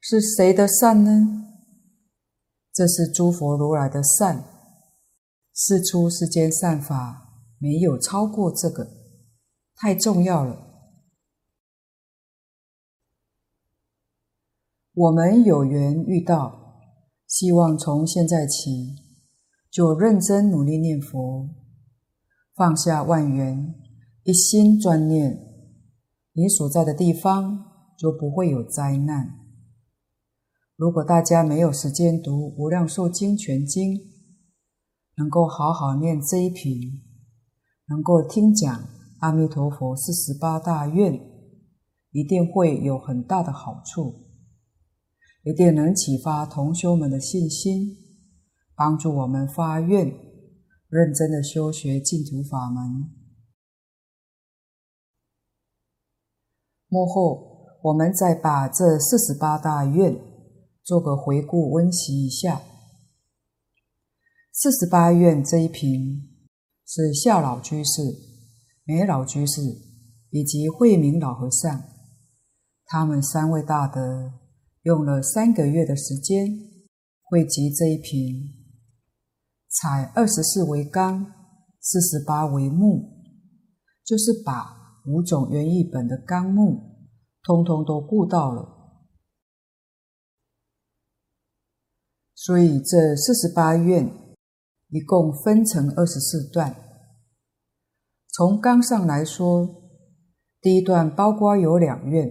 [0.00, 1.46] 是谁的善呢？
[2.72, 4.44] 这是诸佛如来的善，
[5.54, 8.88] 世出世间善法没有超过这个，
[9.76, 10.68] 太重要了。
[14.94, 16.80] 我们有缘遇到，
[17.26, 18.96] 希望从现在起
[19.70, 21.50] 就认真努力念佛，
[22.54, 23.74] 放下万缘，
[24.24, 25.38] 一心专念。
[26.32, 27.66] 你所在的地方
[27.98, 29.39] 就不会有灾难。
[30.80, 33.98] 如果大家没有时间读《无量寿经》全经，
[35.16, 37.02] 能够好好念这一品，
[37.88, 38.88] 能够听讲
[39.18, 41.20] 阿弥陀佛四十八大愿，
[42.12, 44.24] 一定会有很大的好处，
[45.42, 47.98] 一定能启发同修们的信心，
[48.74, 50.06] 帮助我们发愿，
[50.88, 53.10] 认真的修学净土法门。
[56.88, 60.29] 幕后，我们再把这四十八大愿
[60.90, 62.62] 做个回顾温习一下。
[64.50, 66.28] 四十八愿这一品
[66.84, 68.02] 是夏老居士、
[68.82, 69.62] 梅老居士
[70.30, 71.84] 以及慧明老和尚，
[72.86, 74.32] 他们三位大德
[74.82, 76.48] 用了三个月的时间
[77.22, 78.50] 汇集这一品，
[79.68, 81.24] 采二十四为纲，
[81.80, 83.12] 四十八为目，
[84.04, 84.80] 就是把。
[85.06, 86.98] 五种原译本的纲目，
[87.42, 88.79] 通通都顾到了，
[92.42, 94.10] 所以这四十八愿
[94.88, 96.74] 一共分成二十四段。
[98.32, 99.68] 从纲上来说，
[100.58, 102.30] 第一段包括有两愿：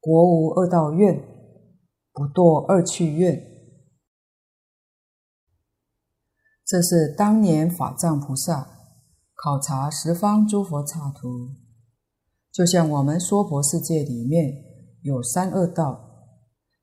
[0.00, 1.22] 国无恶道愿、
[2.14, 3.38] 不堕二趣愿。
[6.64, 8.78] 这是当年法藏菩萨。
[9.34, 11.50] 考察十方诸佛刹土，
[12.50, 14.64] 就像我们娑婆世界里面
[15.02, 16.07] 有三恶道，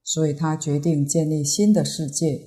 [0.06, 2.40] 所以他决定建立新的世界，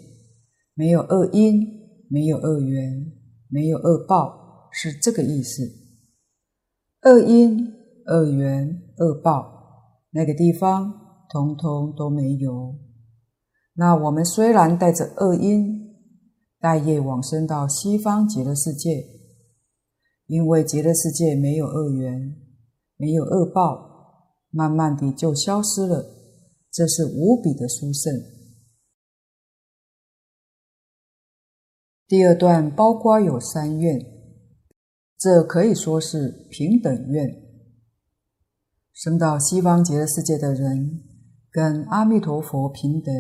[0.75, 1.61] 没有恶因，
[2.09, 3.13] 没有恶缘，
[3.49, 5.65] 没有恶报，是这个意思。
[7.03, 7.75] 恶因、
[8.07, 10.93] 恶缘、恶报，那个地方
[11.29, 12.77] 通通都没有。
[13.75, 15.97] 那我们虽然带着恶因，
[16.61, 19.05] 带业往生到西方极乐世界。
[20.27, 22.37] 因为极乐世界没有恶缘，
[22.99, 26.18] 没有恶报，慢慢的就消失了。
[26.79, 28.15] 这是无比的殊胜。
[32.07, 33.99] 第二段包括有三愿，
[35.19, 37.27] 这可以说是平等愿。
[38.93, 41.03] 生到西方极乐世界的人，
[41.51, 43.13] 跟阿弥陀佛平等。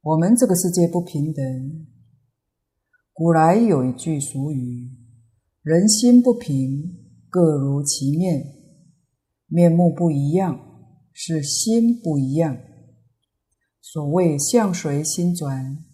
[0.00, 1.86] 我们这个世界不平等。
[3.12, 4.88] 古来有一句俗语
[5.60, 6.96] ：“人心不平，
[7.28, 8.42] 各如其面。”
[9.48, 10.69] 面目不一样，
[11.22, 12.56] 是心不一样。
[13.82, 15.84] 所谓相随心转。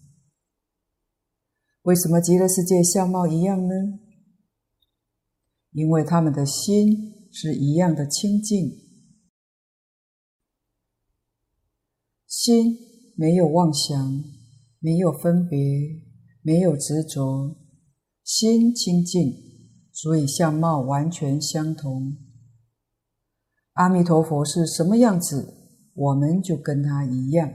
[1.81, 3.73] 为什么极乐世界相貌一样呢？
[5.71, 8.71] 因为他们的心是一样的清净，
[12.25, 12.77] 心
[13.17, 14.23] 没有妄想，
[14.79, 15.59] 没有分别，
[16.41, 17.57] 没有执着，
[18.23, 19.33] 心清净，
[19.91, 22.15] 所以相貌完全相同。
[23.77, 25.53] 阿弥陀佛是什么样子，
[25.93, 27.47] 我们就跟他一样。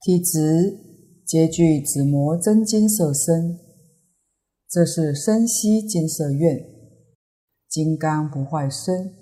[0.00, 0.76] 体质
[1.24, 3.60] 皆具紫磨真金色身，
[4.68, 6.66] 这是身系金色愿，
[7.68, 9.14] 金刚不坏身。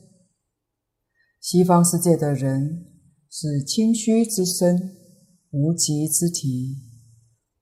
[1.38, 2.86] 西方世界的人
[3.28, 4.96] 是清虚之身，
[5.50, 6.78] 无极之体。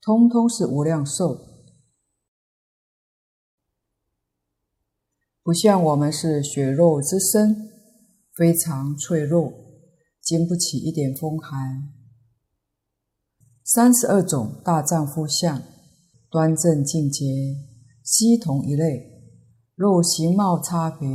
[0.01, 1.37] 通通是无量寿，
[5.49, 7.71] 不像我们是血肉之身，
[8.35, 9.51] 非常脆弱，
[10.21, 11.91] 经不起一点风寒。
[13.63, 15.59] 三十二种大丈夫相，
[16.29, 17.25] 端正净洁，
[18.03, 19.09] 悉同一类，
[19.73, 21.09] 肉形貌差别，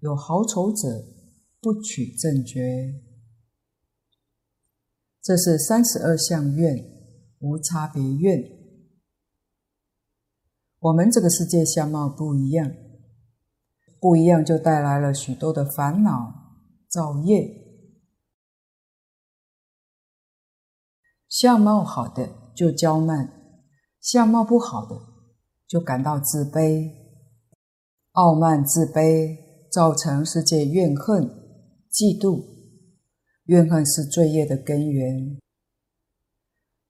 [0.00, 1.02] 有好丑者，
[1.62, 3.00] 不取正觉。
[5.22, 6.84] 这是三十二相愿。
[7.40, 8.44] 无差别愿，
[10.80, 12.70] 我们这个世界相貌不一样，
[14.04, 16.34] 不一样就带来了许多的烦恼
[16.90, 17.48] 造业。
[21.26, 23.32] 相貌好的就骄慢，
[24.02, 24.94] 相貌不好的
[25.66, 26.90] 就感到自卑、
[28.12, 29.38] 傲慢、自卑，
[29.72, 31.24] 造成世界怨恨、
[31.90, 32.44] 嫉妒。
[33.44, 35.40] 怨恨是罪业的根源。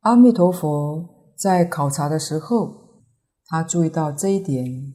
[0.00, 3.04] 阿弥陀佛在考察的时候，
[3.46, 4.94] 他注意到这一点，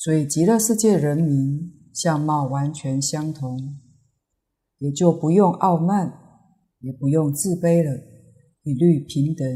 [0.00, 3.78] 所以极乐世界人民相貌完全相同，
[4.78, 6.10] 也就不用傲慢，
[6.78, 8.00] 也不用自卑了，
[8.62, 9.46] 一律平等。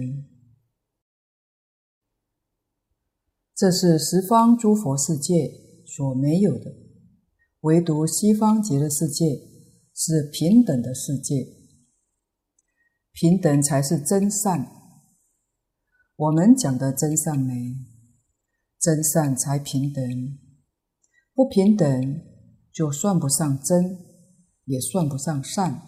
[3.57, 5.51] 这是十方诸佛世界
[5.87, 6.75] 所没有的，
[7.61, 9.25] 唯独西方极乐世界
[9.95, 11.47] 是平等的世界。
[13.13, 14.71] 平等才是真善。
[16.17, 17.55] 我们讲的真善美，
[18.85, 20.05] 真善才平等。
[21.33, 22.21] 不平等
[22.71, 23.99] 就算不上真，
[24.67, 25.81] 也算不上善。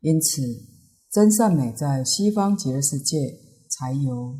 [0.00, 0.42] 因此，
[1.10, 3.16] 真善美在西方极乐世界
[3.70, 4.38] 才有。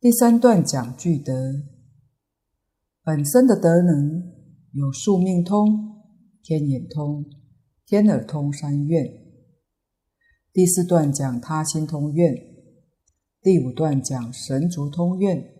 [0.00, 1.32] 第三段讲具德，
[3.04, 4.32] 本身的德能
[4.72, 6.02] 有宿命通、
[6.42, 7.24] 天眼通、
[7.86, 9.06] 天耳通三愿。
[10.52, 12.34] 第四段讲他心通愿，
[13.40, 15.57] 第五段讲神足通愿。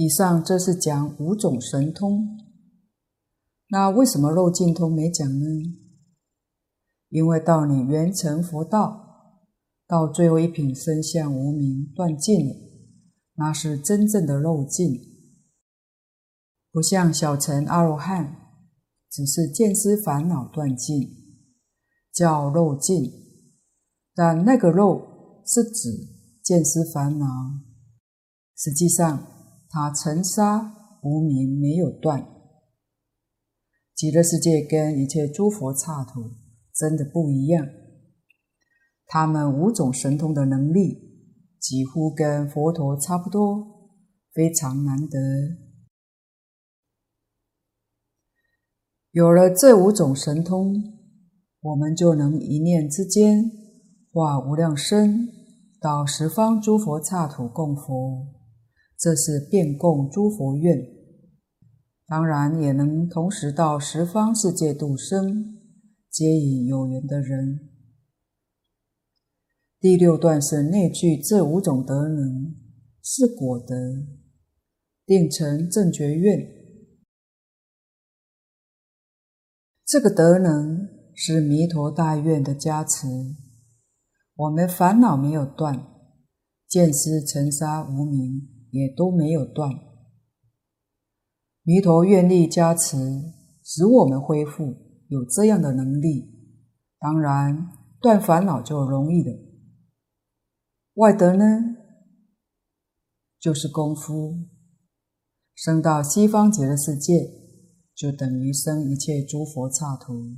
[0.00, 2.38] 以上这是讲五种神通。
[3.68, 5.44] 那为什么漏尽通没讲呢？
[7.10, 9.36] 因为到你圆成佛道，
[9.86, 12.56] 到最后一品身相无明断尽了，
[13.34, 14.98] 那是真正的漏尽，
[16.72, 18.36] 不像小乘阿罗汉，
[19.10, 21.14] 只是见思烦恼断尽。
[22.10, 23.12] 叫漏尽，
[24.14, 25.90] 但那个漏是指
[26.42, 27.26] 见思烦恼，
[28.56, 29.26] 实际上
[29.70, 32.26] 他尘沙无明没有断。
[33.94, 36.20] 极乐世界跟一切诸佛刹土
[36.74, 37.66] 真的不一样，
[39.06, 40.98] 他们五种神通的能力
[41.58, 43.90] 几乎跟佛陀差不多，
[44.34, 45.18] 非常难得。
[49.12, 50.98] 有了这五种神通。
[51.62, 53.44] 我们就能一念之间
[54.14, 55.28] 化无量身
[55.78, 58.39] 到十方诸佛刹土供佛，
[59.00, 60.78] 这是遍供诸佛愿。
[62.06, 65.58] 当然也能同时到十方世界度生，
[66.10, 67.70] 接引有缘的人。
[69.80, 72.54] 第六段是内具这五种德能，
[73.02, 73.74] 是果德，
[75.06, 76.38] 定成正觉愿。
[79.86, 81.00] 这个德能。
[81.22, 83.06] 是弥陀大愿的加持，
[84.34, 85.86] 我们烦恼没有断，
[86.66, 89.70] 见思尘沙无明也都没有断。
[91.62, 92.96] 弥陀愿力加持，
[93.62, 94.76] 使我们恢复
[95.08, 96.30] 有这样的能力，
[96.98, 97.68] 当然
[98.00, 99.32] 断烦恼就容易了。
[100.94, 101.44] 外德呢，
[103.38, 104.46] 就是功夫，
[105.54, 107.30] 生到西方极乐世界，
[107.94, 110.36] 就等于生一切诸佛刹土。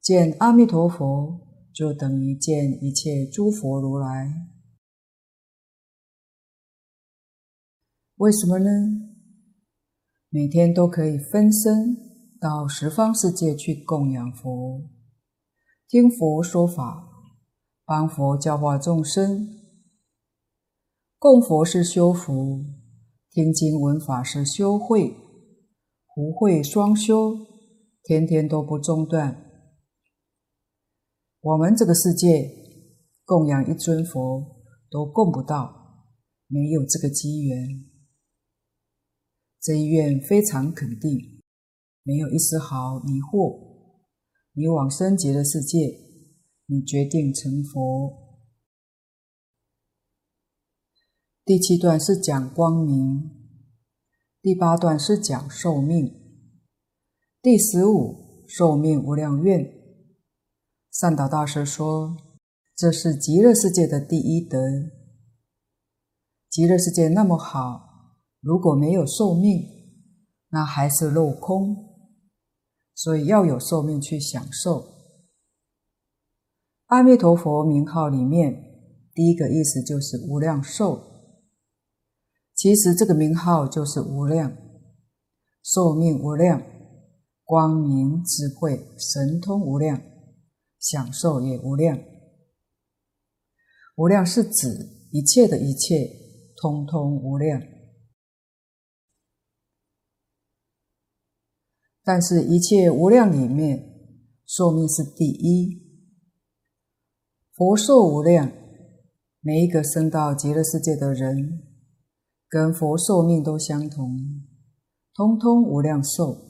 [0.00, 1.40] 见阿弥陀佛
[1.72, 4.51] 就等于见一切诸佛如来。
[8.22, 8.70] 为什么呢？
[10.28, 11.96] 每天都可以分身
[12.40, 14.88] 到十方世界去供养佛，
[15.88, 17.08] 听佛说法，
[17.84, 19.48] 帮佛教化众生。
[21.18, 22.64] 供佛是修福，
[23.32, 25.16] 听经闻法是修慧，
[26.14, 27.34] 福慧双修，
[28.04, 29.36] 天天都不中断。
[31.40, 32.48] 我们这个世界
[33.24, 36.06] 供养一尊佛都供不到，
[36.46, 37.88] 没有这个机缘。
[39.62, 41.40] 这一愿非常肯定，
[42.02, 43.60] 没有一丝毫疑惑。
[44.54, 45.78] 你往生极乐世界，
[46.66, 48.42] 你决定成佛。
[51.44, 53.30] 第七段是讲光明，
[54.42, 56.12] 第八段是讲寿命，
[57.40, 59.64] 第十五寿命无量愿。
[60.90, 62.16] 善导大师说
[62.74, 64.58] ：“这是极乐世界的第一德。
[66.50, 67.91] 极乐世界那么好，
[68.42, 69.62] 如果没有寿命，
[70.50, 71.74] 那还是镂空。
[72.94, 74.84] 所以要有寿命去享受。
[76.86, 78.52] 阿弥陀佛名号里面，
[79.14, 81.00] 第一个意思就是无量寿。
[82.54, 84.54] 其实这个名号就是无量，
[85.62, 86.62] 寿命无量，
[87.44, 89.98] 光明智慧神通无量。”
[90.82, 91.96] 享受也无量，
[93.94, 94.68] 无量是指
[95.12, 96.10] 一切的一切，
[96.56, 97.62] 通通无量。
[102.04, 103.88] 但是，一切无量里面，
[104.44, 105.80] 寿命是第一。
[107.54, 108.50] 佛寿无量，
[109.40, 111.62] 每一个生到极乐世界的人，
[112.48, 114.18] 跟佛寿命都相同，
[115.14, 116.48] 通通无量寿。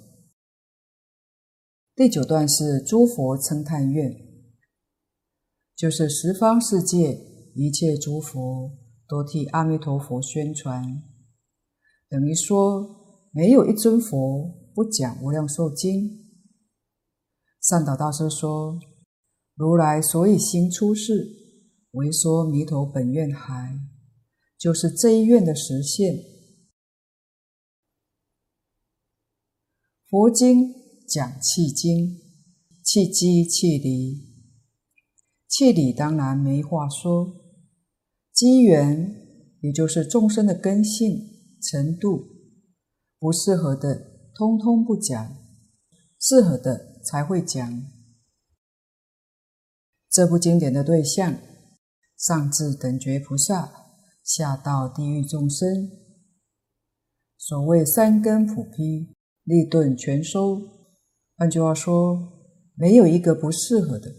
[1.95, 4.11] 第九段是诸佛称叹愿，
[5.77, 7.21] 就是十方世界
[7.55, 8.71] 一切诸佛
[9.07, 11.03] 都替阿弥陀佛宣传，
[12.09, 16.29] 等于说没有一尊佛不讲无量寿经。
[17.61, 18.79] 善导大师说，
[19.55, 21.29] 如来所以兴出世，
[21.93, 23.79] 为说弥陀本愿海，
[24.59, 26.17] 就是这一愿的实现。
[30.09, 30.83] 佛经。
[31.05, 32.23] 讲契经，
[32.83, 34.33] 契机契离，
[35.47, 37.37] 气理当然没话说。
[38.33, 39.15] 机缘
[39.61, 41.19] 也就是众生的根性
[41.61, 42.29] 程度，
[43.19, 45.37] 不适合的通通不讲，
[46.19, 47.83] 适合的才会讲。
[50.11, 51.37] 这部经典的对象，
[52.17, 53.73] 上至等觉菩萨，
[54.23, 55.91] 下到地狱众生。
[57.39, 59.15] 所谓三根普披，
[59.45, 60.61] 利钝全收。
[61.37, 62.33] 换句话说，
[62.75, 64.15] 没有一个不适合的，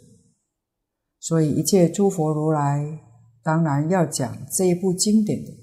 [1.20, 3.00] 所以一切诸佛如来
[3.42, 5.63] 当然要讲这一部经典的。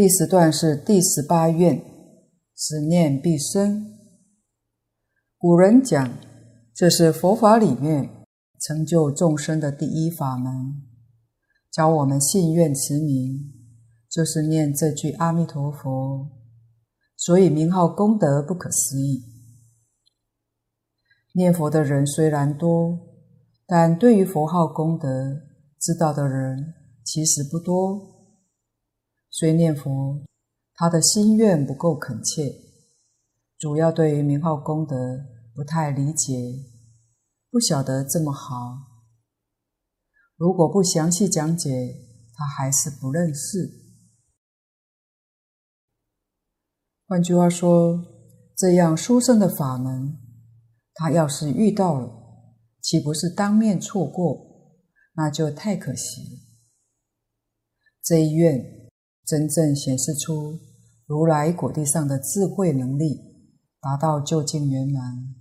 [0.00, 1.78] 第十段是第十八愿，
[2.56, 3.98] 十念必生。
[5.36, 6.10] 古人讲，
[6.74, 8.08] 这是佛法里面
[8.58, 10.50] 成就众生的第一法门，
[11.70, 13.52] 教我们信愿持名。
[14.08, 16.30] 就是念这句阿弥陀佛，
[17.14, 19.22] 所以名号功德不可思议。
[21.34, 22.98] 念佛的人虽然多，
[23.66, 25.42] 但对于佛号功德
[25.78, 26.72] 知道的人
[27.04, 28.09] 其实不多。
[29.30, 30.26] 虽念佛，
[30.74, 32.52] 他的心愿不够恳切，
[33.56, 34.96] 主要对于名号功德
[35.54, 36.34] 不太理解，
[37.50, 38.76] 不晓得这么好。
[40.36, 41.70] 如果不详细讲解，
[42.34, 43.70] 他还是不认识。
[47.06, 48.04] 换句话说，
[48.56, 50.18] 这样殊胜的法门，
[50.94, 52.10] 他要是遇到了，
[52.80, 54.48] 岂不是当面错过？
[55.14, 56.40] 那就太可惜了。
[58.02, 58.79] 这一愿
[59.24, 60.58] 真正显示出
[61.06, 63.20] 如来果地上的智慧能力，
[63.80, 65.34] 达到究竟圆满。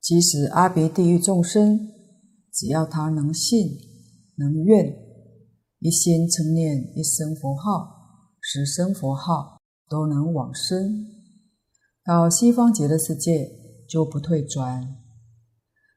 [0.00, 1.90] 即使阿鼻地狱众生，
[2.52, 3.78] 只要他能信、
[4.36, 4.94] 能愿，
[5.78, 7.92] 一心称念一声佛号。
[8.46, 9.58] 十声佛号
[9.88, 11.06] 都能往生，
[12.04, 13.50] 到西方极乐世界
[13.88, 14.96] 就不退转。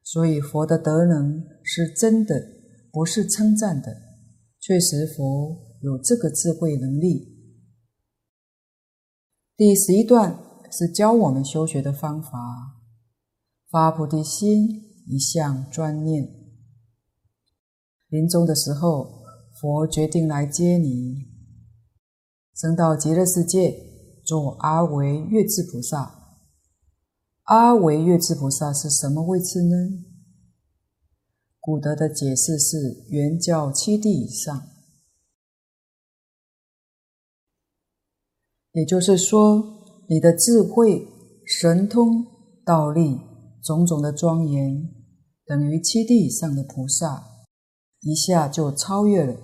[0.01, 2.41] 所以佛的德能是真的，
[2.89, 4.06] 不是称赞的。
[4.67, 7.37] 确实佛有这个智慧能力。
[9.55, 10.37] 第十一段
[10.69, 12.29] 是教我们修学的方法：
[13.69, 14.67] 发菩提心，
[15.07, 16.27] 一向专念。
[18.09, 19.23] 临终的时候，
[19.61, 21.15] 佛决定来接你。
[22.53, 23.73] 升到极乐世界，
[24.25, 26.13] 做阿惟越致菩萨。
[27.43, 30.03] 阿惟越致菩萨是什么位置呢？
[31.67, 34.69] 古德的解释是圆教七地以上，
[38.71, 41.05] 也就是说，你的智慧、
[41.45, 42.25] 神通、
[42.63, 43.19] 道力、
[43.61, 44.89] 种种的庄严，
[45.45, 47.27] 等于七地以上的菩萨，
[47.99, 49.35] 一下就超越了，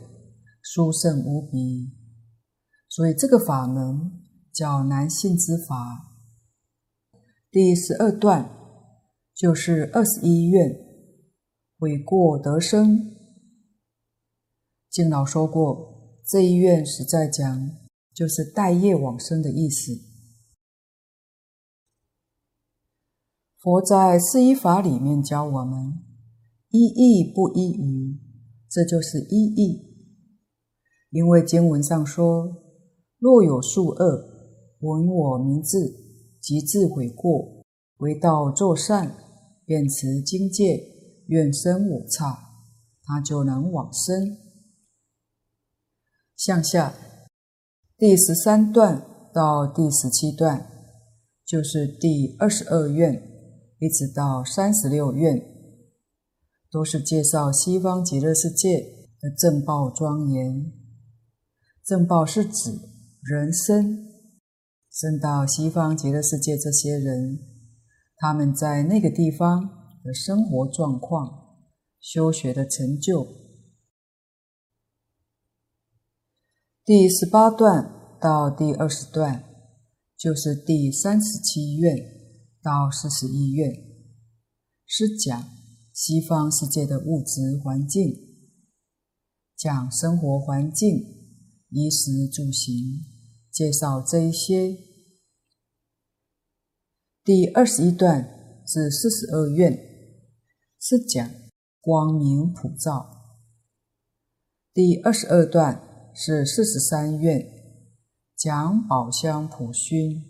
[0.62, 1.92] 殊胜无比。
[2.88, 4.14] 所以这个法门
[4.54, 6.16] 叫难信之法。
[7.52, 8.50] 第十二段
[9.36, 10.83] 就是二十一愿，
[11.84, 13.14] 悔过得生。
[14.90, 17.72] 敬老说过，这一愿实在讲
[18.14, 19.92] 就是待业往生的意思。
[23.60, 26.00] 佛在四依法里面教我们
[26.70, 28.18] 依义不依语，
[28.70, 29.94] 这就是依义。
[31.10, 32.48] 因为经文上说，
[33.20, 34.24] 若有数恶
[34.80, 36.00] 闻我名字。
[36.40, 37.64] 即自悔过，
[38.00, 39.16] 为道作善，
[39.66, 40.93] 便持经戒，
[41.28, 42.38] 愿生我刹，
[43.04, 44.38] 他就能往生。
[46.36, 46.94] 向下，
[47.98, 50.70] 第十三段到第十七段，
[51.46, 53.14] 就是第二十二愿，
[53.80, 55.42] 一直到三十六愿，
[56.72, 58.80] 都是介绍西方极乐世界
[59.20, 60.72] 的正报庄严。
[61.86, 62.72] 正报是指
[63.22, 64.12] 人身。
[64.92, 67.40] 生到西方极乐世界，这些人，
[68.18, 71.66] 他们在那个地方的生活状况、
[72.00, 73.26] 修学的成就。
[76.86, 79.44] 第十八段到第二十段，
[80.18, 81.96] 就是第三十七愿
[82.62, 83.72] 到四十一愿，
[84.86, 85.44] 是讲
[85.94, 88.14] 西方世界的物质环境，
[89.56, 90.90] 讲生活环境、
[91.70, 92.74] 衣食住行。
[93.50, 94.76] 介绍这一些。
[97.24, 99.93] 第二十一段至四十二愿
[100.86, 101.32] 是讲
[101.80, 103.40] 光明普照。
[104.74, 107.42] 第二十二段是四十三愿，
[108.36, 110.22] 讲宝香普熏。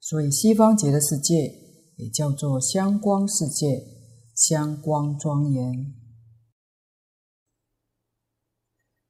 [0.00, 1.52] 所以西方极乐世界
[1.96, 3.84] 也叫做香光世界，
[4.34, 5.92] 香光庄严。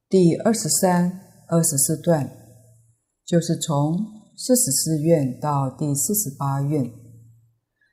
[0.08, 2.42] 第二十三、二十四段。
[3.24, 3.96] 就是从
[4.36, 6.92] 四十四愿到第四十八愿，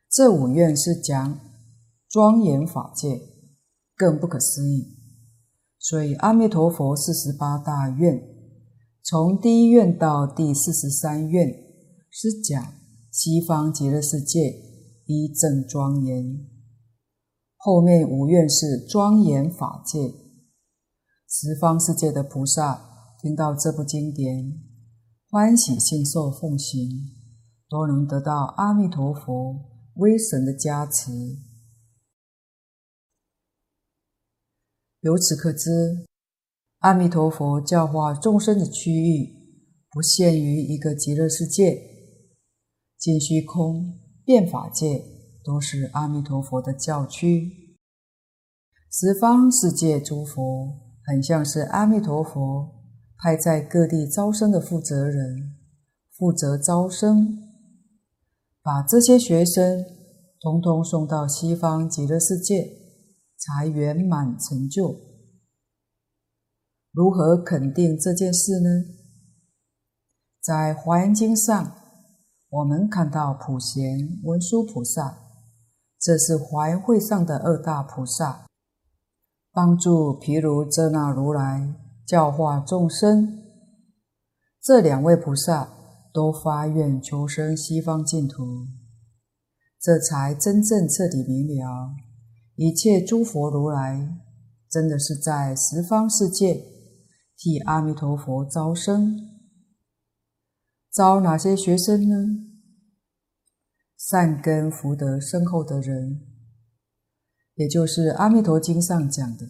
[0.09, 1.39] 这五愿是讲
[2.13, 3.19] 庄严法界，
[3.95, 4.99] 更不可思议。
[5.79, 8.21] 所以阿弥陀佛四十八大愿，
[9.01, 11.49] 从第一愿到第四十三愿
[12.11, 12.63] 是讲
[13.11, 14.53] 西方极乐世界
[15.07, 16.23] 一正庄严，
[17.57, 20.13] 后面五愿是庄严法界。
[21.27, 24.61] 十方世界的菩萨听到这部经典。
[25.31, 26.87] 欢喜信受奉行，
[27.67, 29.55] 都能得到阿弥陀佛
[29.95, 31.11] 威神的加持。
[35.03, 36.05] 由此可知，
[36.79, 39.33] 阿弥陀佛教化众生的区域
[39.89, 41.81] 不限于一个极乐世界，
[42.97, 45.03] 尽虚空、遍法界
[45.43, 47.77] 都是阿弥陀佛的教区。
[48.89, 52.81] 十方世界诸佛很像是阿弥陀佛。
[53.15, 55.55] 派在各地招生的负责人，
[56.11, 57.37] 负责招生，
[58.61, 59.81] 把这些学生
[60.41, 62.69] 统统送到西方极乐世界，
[63.43, 64.95] 才圆满成就。
[66.91, 68.69] 如何肯定这件事呢？
[70.41, 71.75] 在《华严经》上，
[72.49, 75.17] 我们看到普贤文殊菩萨，
[75.99, 78.45] 这是华严会上的二大菩萨，
[79.51, 81.75] 帮助毗卢遮那如来。
[82.05, 83.41] 教化众生，
[84.61, 85.69] 这两位菩萨
[86.13, 88.67] 都发愿求生西方净土，
[89.79, 91.95] 这才真正彻底明了，
[92.55, 94.21] 一切诸佛如来
[94.69, 96.63] 真的是在十方世界
[97.35, 99.17] 替阿弥陀佛招生，
[100.91, 102.15] 招哪些学生呢？
[103.97, 106.21] 善根福德深厚的人，
[107.55, 109.49] 也就是《阿弥陀经》上讲的。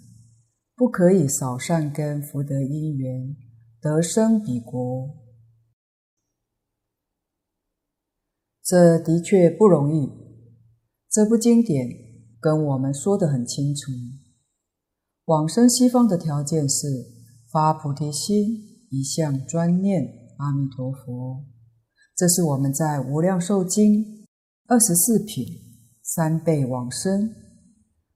[0.76, 3.36] 不可以少善根福德因缘
[3.80, 5.10] 得生彼国，
[8.64, 10.12] 这的确不容易。
[11.10, 11.88] 这部经典
[12.44, 13.90] 跟我们说得很清楚，
[15.26, 16.86] 往生西方的条件是
[17.50, 18.36] 发菩提心，
[18.90, 20.04] 一向专念
[20.40, 21.46] 阿弥陀佛。
[22.14, 23.94] 这是我们在《无量寿经》
[24.68, 25.46] 二十四品
[26.02, 27.34] 三辈往生，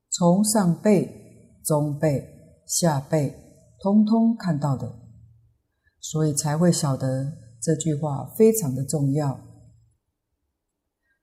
[0.10, 2.36] 从上辈、中辈。
[2.70, 3.34] 下辈
[3.80, 5.00] 通通看到的，
[6.02, 9.40] 所以才会晓得这句话非常的重要。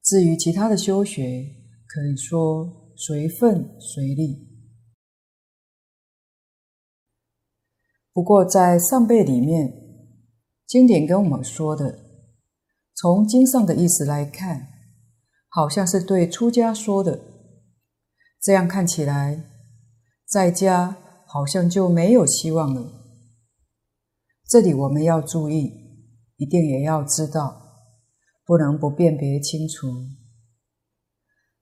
[0.02, 1.44] 至于其他的修学，
[1.86, 4.48] 可以说随份随力。
[8.12, 9.72] 不过在上辈里面，
[10.66, 11.98] 经典跟我们说的，
[12.94, 14.68] 从经上的意思来看，
[15.48, 17.20] 好像是对出家说的。
[18.40, 19.50] 这样看起来，
[20.26, 22.92] 在家好像就没有希望了。
[24.46, 25.72] 这里我们要注意，
[26.36, 27.62] 一定也要知道，
[28.44, 29.88] 不能不辨别清楚。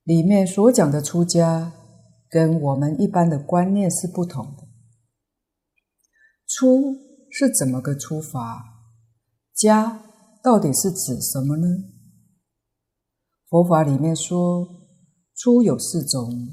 [0.04, 1.72] 里面所讲的出家，
[2.28, 4.68] 跟我们一般的观念是不同的。
[6.46, 6.96] 出
[7.30, 8.64] 是怎么个出法？
[9.54, 10.02] 家
[10.42, 11.66] 到底是指什么呢？
[13.48, 14.66] 佛法里面说，
[15.34, 16.48] 出有四种：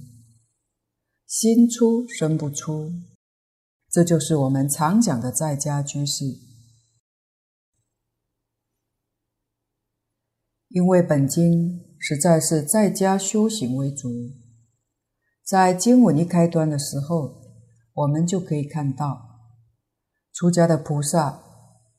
[1.26, 2.92] 心出、身不出。
[3.90, 6.26] 这就是我们常讲的在家居士，
[10.68, 14.10] 因为本经实在是在家修行为主，
[15.44, 17.42] 在经文一开端的时候，
[17.94, 19.20] 我们就可以看到，
[20.34, 21.42] 出家的菩萨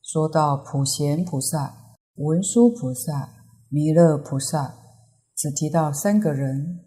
[0.03, 4.75] 说到普贤菩萨、文殊菩萨、弥勒菩萨，
[5.37, 6.81] 只提到三个人；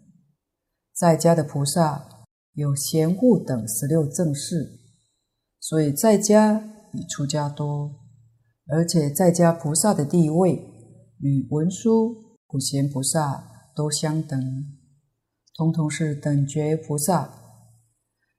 [0.92, 2.08] 在家的菩萨
[2.54, 4.80] 有贤护等十六正士。
[5.60, 6.58] 所以在家
[6.92, 7.94] 比出家多，
[8.66, 10.52] 而且在家菩萨的地位
[11.20, 12.23] 与文殊、
[12.54, 14.40] 普贤菩萨都相等，
[15.56, 17.28] 通通是等觉菩萨。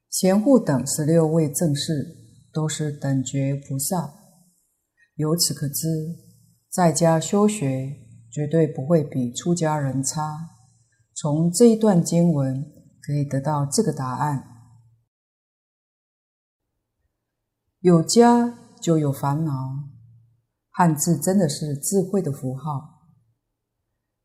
[0.10, 2.16] 贤护等十六位正士
[2.54, 4.14] 都是等觉菩萨。
[5.16, 6.16] 由此可知，
[6.70, 7.94] 在家修学
[8.32, 10.52] 绝对不会比出家人差。
[11.14, 12.64] 从这一段经文
[13.02, 14.46] 可以得到这个答案。
[17.82, 19.52] 有家就有烦恼，
[20.70, 22.95] 汉字真的是智慧的符号。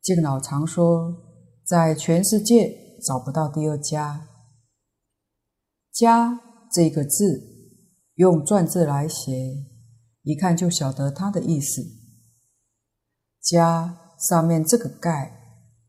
[0.03, 1.15] 敬老常说，
[1.63, 4.29] 在全世界找不到第二家。
[5.93, 6.41] 家
[6.73, 7.43] 这个字，
[8.15, 9.31] 用篆字来写，
[10.23, 11.83] 一看就晓得它的意思。
[13.43, 15.33] 家上面这个盖，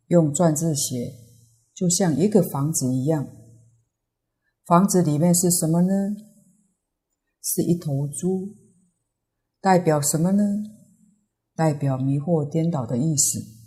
[0.08, 1.14] 用篆字写，
[1.74, 3.26] 就像一个房子一样。
[4.66, 5.94] 房子里面是什么呢？
[7.42, 8.58] 是一头猪，
[9.62, 10.44] 代表什么呢？
[11.56, 13.61] 代表迷惑颠倒的意思。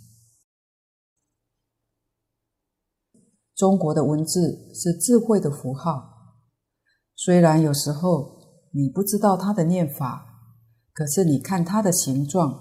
[3.55, 6.41] 中国的文字是智慧的符号，
[7.15, 10.25] 虽然有时候你不知道它的念法，
[10.93, 12.53] 可是你看它的形状，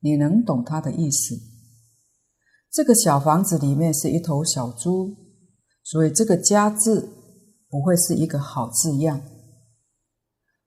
[0.00, 1.34] 你能懂它的意思。
[2.70, 5.16] 这个小房子里面是一头小猪，
[5.82, 7.08] 所以这个“家”字
[7.70, 9.22] 不会是一个好字样。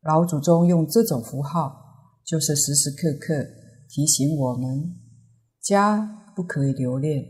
[0.02, 1.72] 老祖宗用这种符号，
[2.26, 3.46] 就是时时刻刻
[3.88, 4.96] 提醒我们：
[5.62, 7.24] 家不可以留恋，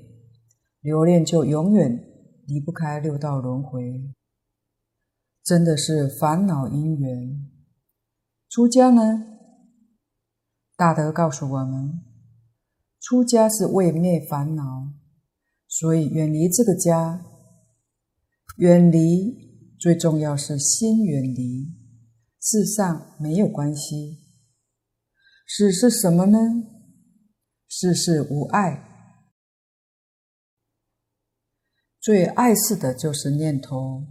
[0.79, 2.01] 留恋就永远
[2.45, 4.13] 离不开六道轮回，
[5.43, 7.49] 真的是烦恼因缘。
[8.49, 9.01] 出家呢，
[10.75, 12.01] 大德告诉我们，
[12.99, 14.93] 出家是为灭烦恼，
[15.67, 17.25] 所以远离这个家，
[18.57, 21.73] 远离最重要是心远离。
[22.41, 24.19] 世上没有关系，
[25.45, 26.39] 事是什么呢？
[27.67, 28.90] 世事无碍，
[32.01, 34.07] 最碍事的就是念头。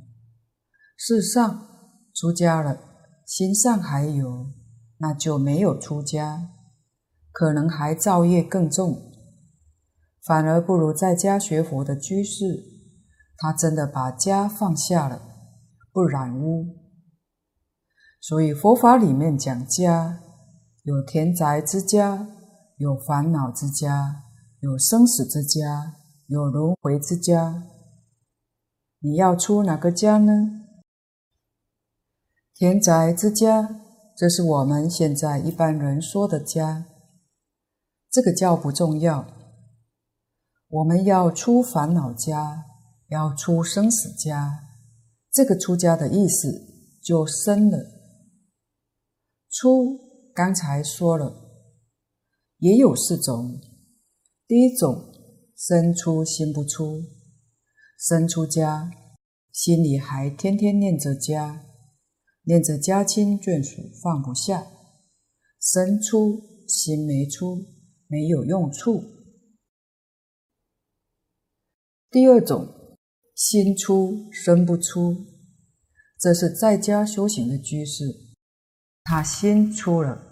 [0.97, 1.66] 事上
[2.14, 2.78] 出家了，
[3.26, 4.47] 心上还有，
[4.99, 6.51] 那就没有出家，
[7.32, 9.11] 可能还造业更重，
[10.24, 12.45] 反而不如在家学佛的居士，
[13.36, 15.20] 他真的把家放下了，
[15.93, 16.66] 不染污。
[18.20, 20.20] 所以佛法里面讲家，
[20.84, 22.28] 有田宅之家，
[22.76, 24.22] 有烦恼之家，
[24.61, 25.97] 有生死之家，
[26.28, 27.64] 有轮回之家。
[29.03, 30.66] 你要出哪个家呢？
[32.55, 33.80] 田宅之家，
[34.14, 36.84] 这是我们现在一般人说的家。
[38.11, 39.26] 这个叫不重要。
[40.68, 42.66] 我们要出烦恼家，
[43.09, 44.68] 要出生死家。
[45.32, 46.51] 这个出家的意思
[47.03, 47.78] 就深了。
[49.51, 49.98] 出，
[50.34, 51.34] 刚才说了，
[52.59, 53.59] 也有四种。
[54.46, 55.11] 第一种，
[55.57, 57.03] 身出心不出，
[58.01, 58.90] 身出家，
[59.53, 61.66] 心里还天天念着家，
[62.44, 64.66] 念着家亲眷属放不下。
[65.61, 67.62] 身出心没出，
[68.07, 69.05] 没有用处。
[72.11, 72.96] 第二种，
[73.34, 75.14] 心出身不出，
[76.18, 78.05] 这是在家修行的居士。
[79.05, 80.22] 他心出了，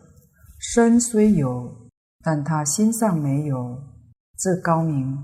[0.58, 1.90] 身虽有，
[2.22, 3.78] 但他心上没有，
[4.38, 5.22] 这高明。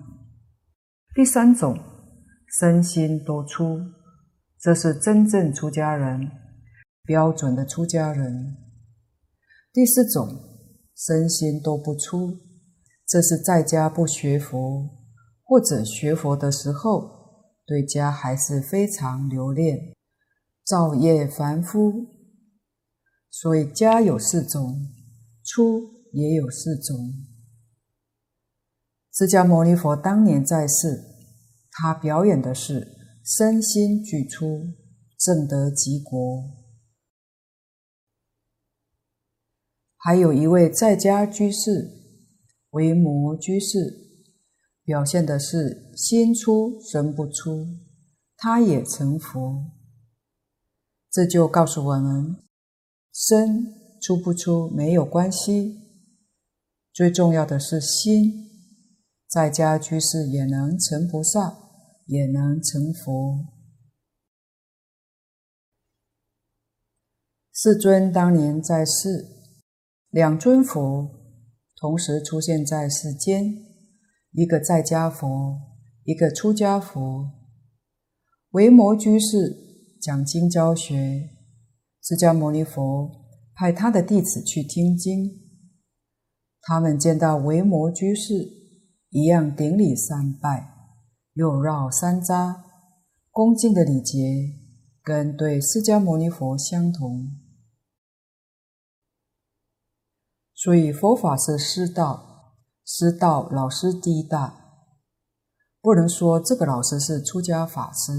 [1.14, 1.78] 第三种，
[2.58, 3.80] 身心都出，
[4.60, 6.30] 这是真正出家人，
[7.02, 8.56] 标准的出家人。
[9.72, 10.28] 第四种，
[10.94, 12.38] 身心都不出，
[13.08, 14.88] 这是在家不学佛，
[15.42, 19.94] 或者学佛的时候，对家还是非常留恋，
[20.64, 22.06] 造业凡夫。
[23.30, 24.92] 所以家有四种，
[25.42, 25.82] 出
[26.12, 26.96] 也有四种。
[29.12, 31.13] 释迦牟尼佛当年在世，
[31.76, 34.74] 他表演的是身心俱出，
[35.18, 36.42] 正得极国。
[39.96, 41.90] 还有一位在家居士，
[42.70, 43.78] 维摩居士，
[44.84, 47.66] 表现的是心出身不出，
[48.36, 49.72] 他也成佛。
[51.10, 52.36] 这就告诉我们。
[53.12, 53.64] 身
[54.02, 55.80] 出不出没有关系，
[56.92, 58.50] 最重要的是心。
[59.28, 61.63] 在家居士也能成菩萨，
[62.06, 63.46] 也能成佛。
[67.52, 69.26] 世尊当年在世，
[70.10, 71.08] 两尊佛
[71.76, 73.54] 同时出现在世间，
[74.32, 75.60] 一个在家佛，
[76.02, 77.30] 一个出家佛。
[78.50, 79.56] 维摩居士
[80.00, 81.30] 讲经教学。
[82.02, 83.10] 释迦牟尼佛
[83.54, 85.30] 派他的弟子去听经，
[86.60, 88.34] 他们见到维摩居士
[89.08, 90.73] 一样顶礼三拜，
[91.34, 92.62] 又绕三匝，
[93.30, 94.18] 恭敬的礼节
[95.02, 97.40] 跟对释迦牟尼佛相同。
[100.54, 102.54] 所以佛法是师道，
[102.86, 104.86] 师道老师第一大，
[105.80, 108.12] 不能说这个老师是出家法师，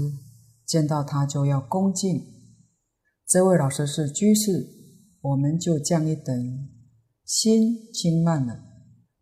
[0.66, 2.22] 见到他就要恭敬。
[3.26, 4.68] 这位老师是居士，
[5.22, 6.68] 我们就降一等，
[7.24, 8.62] 心轻慢了，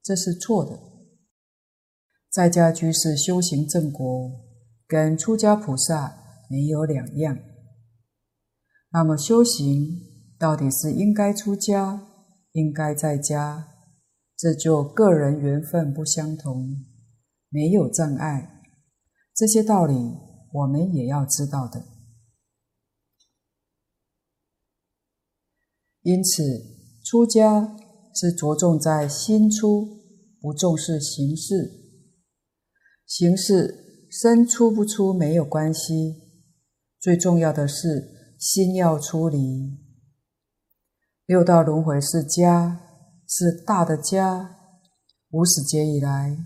[0.02, 0.93] 这是错的。
[2.34, 4.28] 在家居士修行正果，
[4.88, 6.16] 跟出家菩萨
[6.50, 7.38] 没有两样。
[8.90, 10.00] 那么修行
[10.36, 12.08] 到底是应该出家，
[12.50, 13.68] 应该在家，
[14.36, 16.84] 这就个人缘分不相同，
[17.50, 18.62] 没有障碍。
[19.32, 19.94] 这些道理
[20.54, 21.84] 我们也要知道的。
[26.02, 26.42] 因此，
[27.04, 27.76] 出家
[28.12, 29.86] 是着重在心出，
[30.40, 31.83] 不重视形式。
[33.06, 36.16] 形式身出不出没有关系，
[37.00, 39.78] 最重要的是心要出离。
[41.26, 42.80] 六道轮回是家，
[43.26, 44.58] 是大的家。
[45.30, 46.36] 无始劫以来，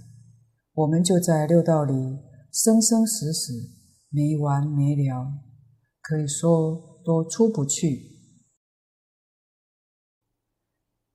[0.72, 1.92] 我们就在六道里
[2.50, 3.52] 生生死死，
[4.08, 5.30] 没完没了，
[6.00, 8.16] 可以说都出不去。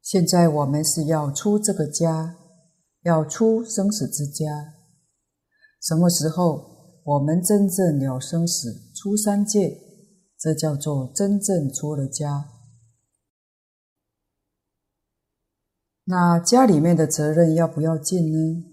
[0.04, 2.36] 现在我们是要出这个家，
[3.02, 4.76] 要出生死之家。
[5.84, 9.78] 什么时候我们真正了生死，出三界，
[10.40, 12.46] 这叫做真正出了家。
[16.06, 18.64] 那家里面的责任要不要尽呢？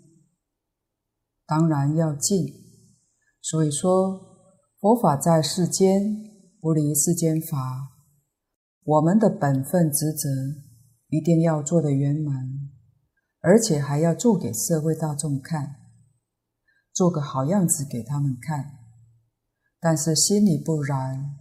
[1.45, 2.47] 当然要尽。
[3.43, 4.21] 所以说，
[4.79, 6.17] 佛法在世间，
[6.61, 7.89] 不离世间法。
[8.85, 10.29] 我们的本分职责。
[11.13, 12.37] 一定要做得圆满，
[13.41, 15.80] 而且还要做给社会大众看，
[16.93, 18.79] 做个好样子给他们看。
[19.81, 21.39] 但是心里不然，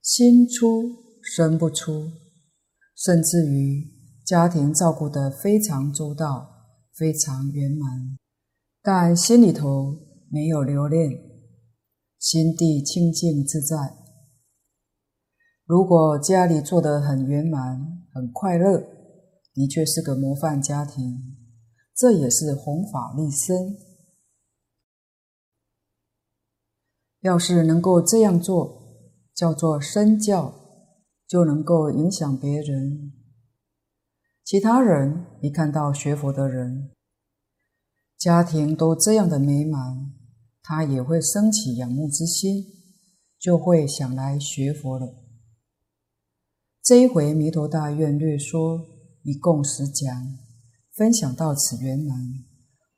[0.00, 0.92] 心出
[1.22, 2.08] 身不出，
[2.96, 3.90] 甚至于
[4.24, 6.48] 家庭照顾得非常周到，
[6.94, 8.16] 非常圆满，
[8.80, 9.96] 但心里头
[10.30, 11.10] 没有留恋，
[12.18, 13.76] 心地清净自在。
[15.66, 18.78] 如果家里做得很圆满，很快乐，
[19.52, 21.36] 的确是个模范家庭，
[21.96, 23.74] 这也是弘法利生。
[27.24, 28.82] 要是能够这样做，
[29.34, 30.54] 叫做身教，
[31.26, 33.14] 就能够影响别人。
[34.44, 36.90] 其他人一看到学佛的人，
[38.18, 40.12] 家庭都这样的美满，
[40.62, 42.62] 他也会生起仰慕之心，
[43.40, 45.14] 就会想来学佛了。
[46.82, 48.84] 这一回弥陀大愿略说，
[49.22, 50.36] 一共十讲，
[50.92, 52.18] 分享到此圆满。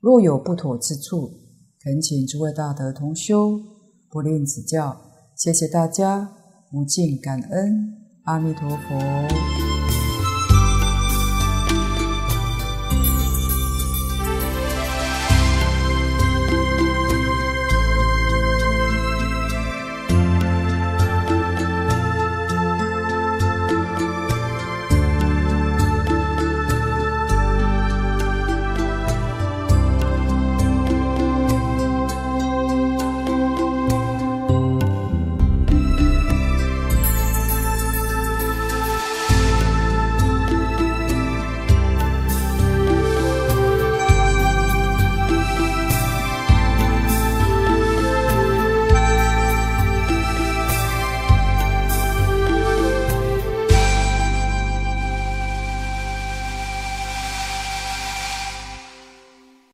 [0.01, 1.31] 若有不妥之处，
[1.79, 3.76] 恳请诸位大德同修
[4.09, 5.01] 不吝指教。
[5.35, 6.31] 谢谢大家，
[6.71, 7.95] 无尽感恩。
[8.23, 9.66] 阿弥陀佛。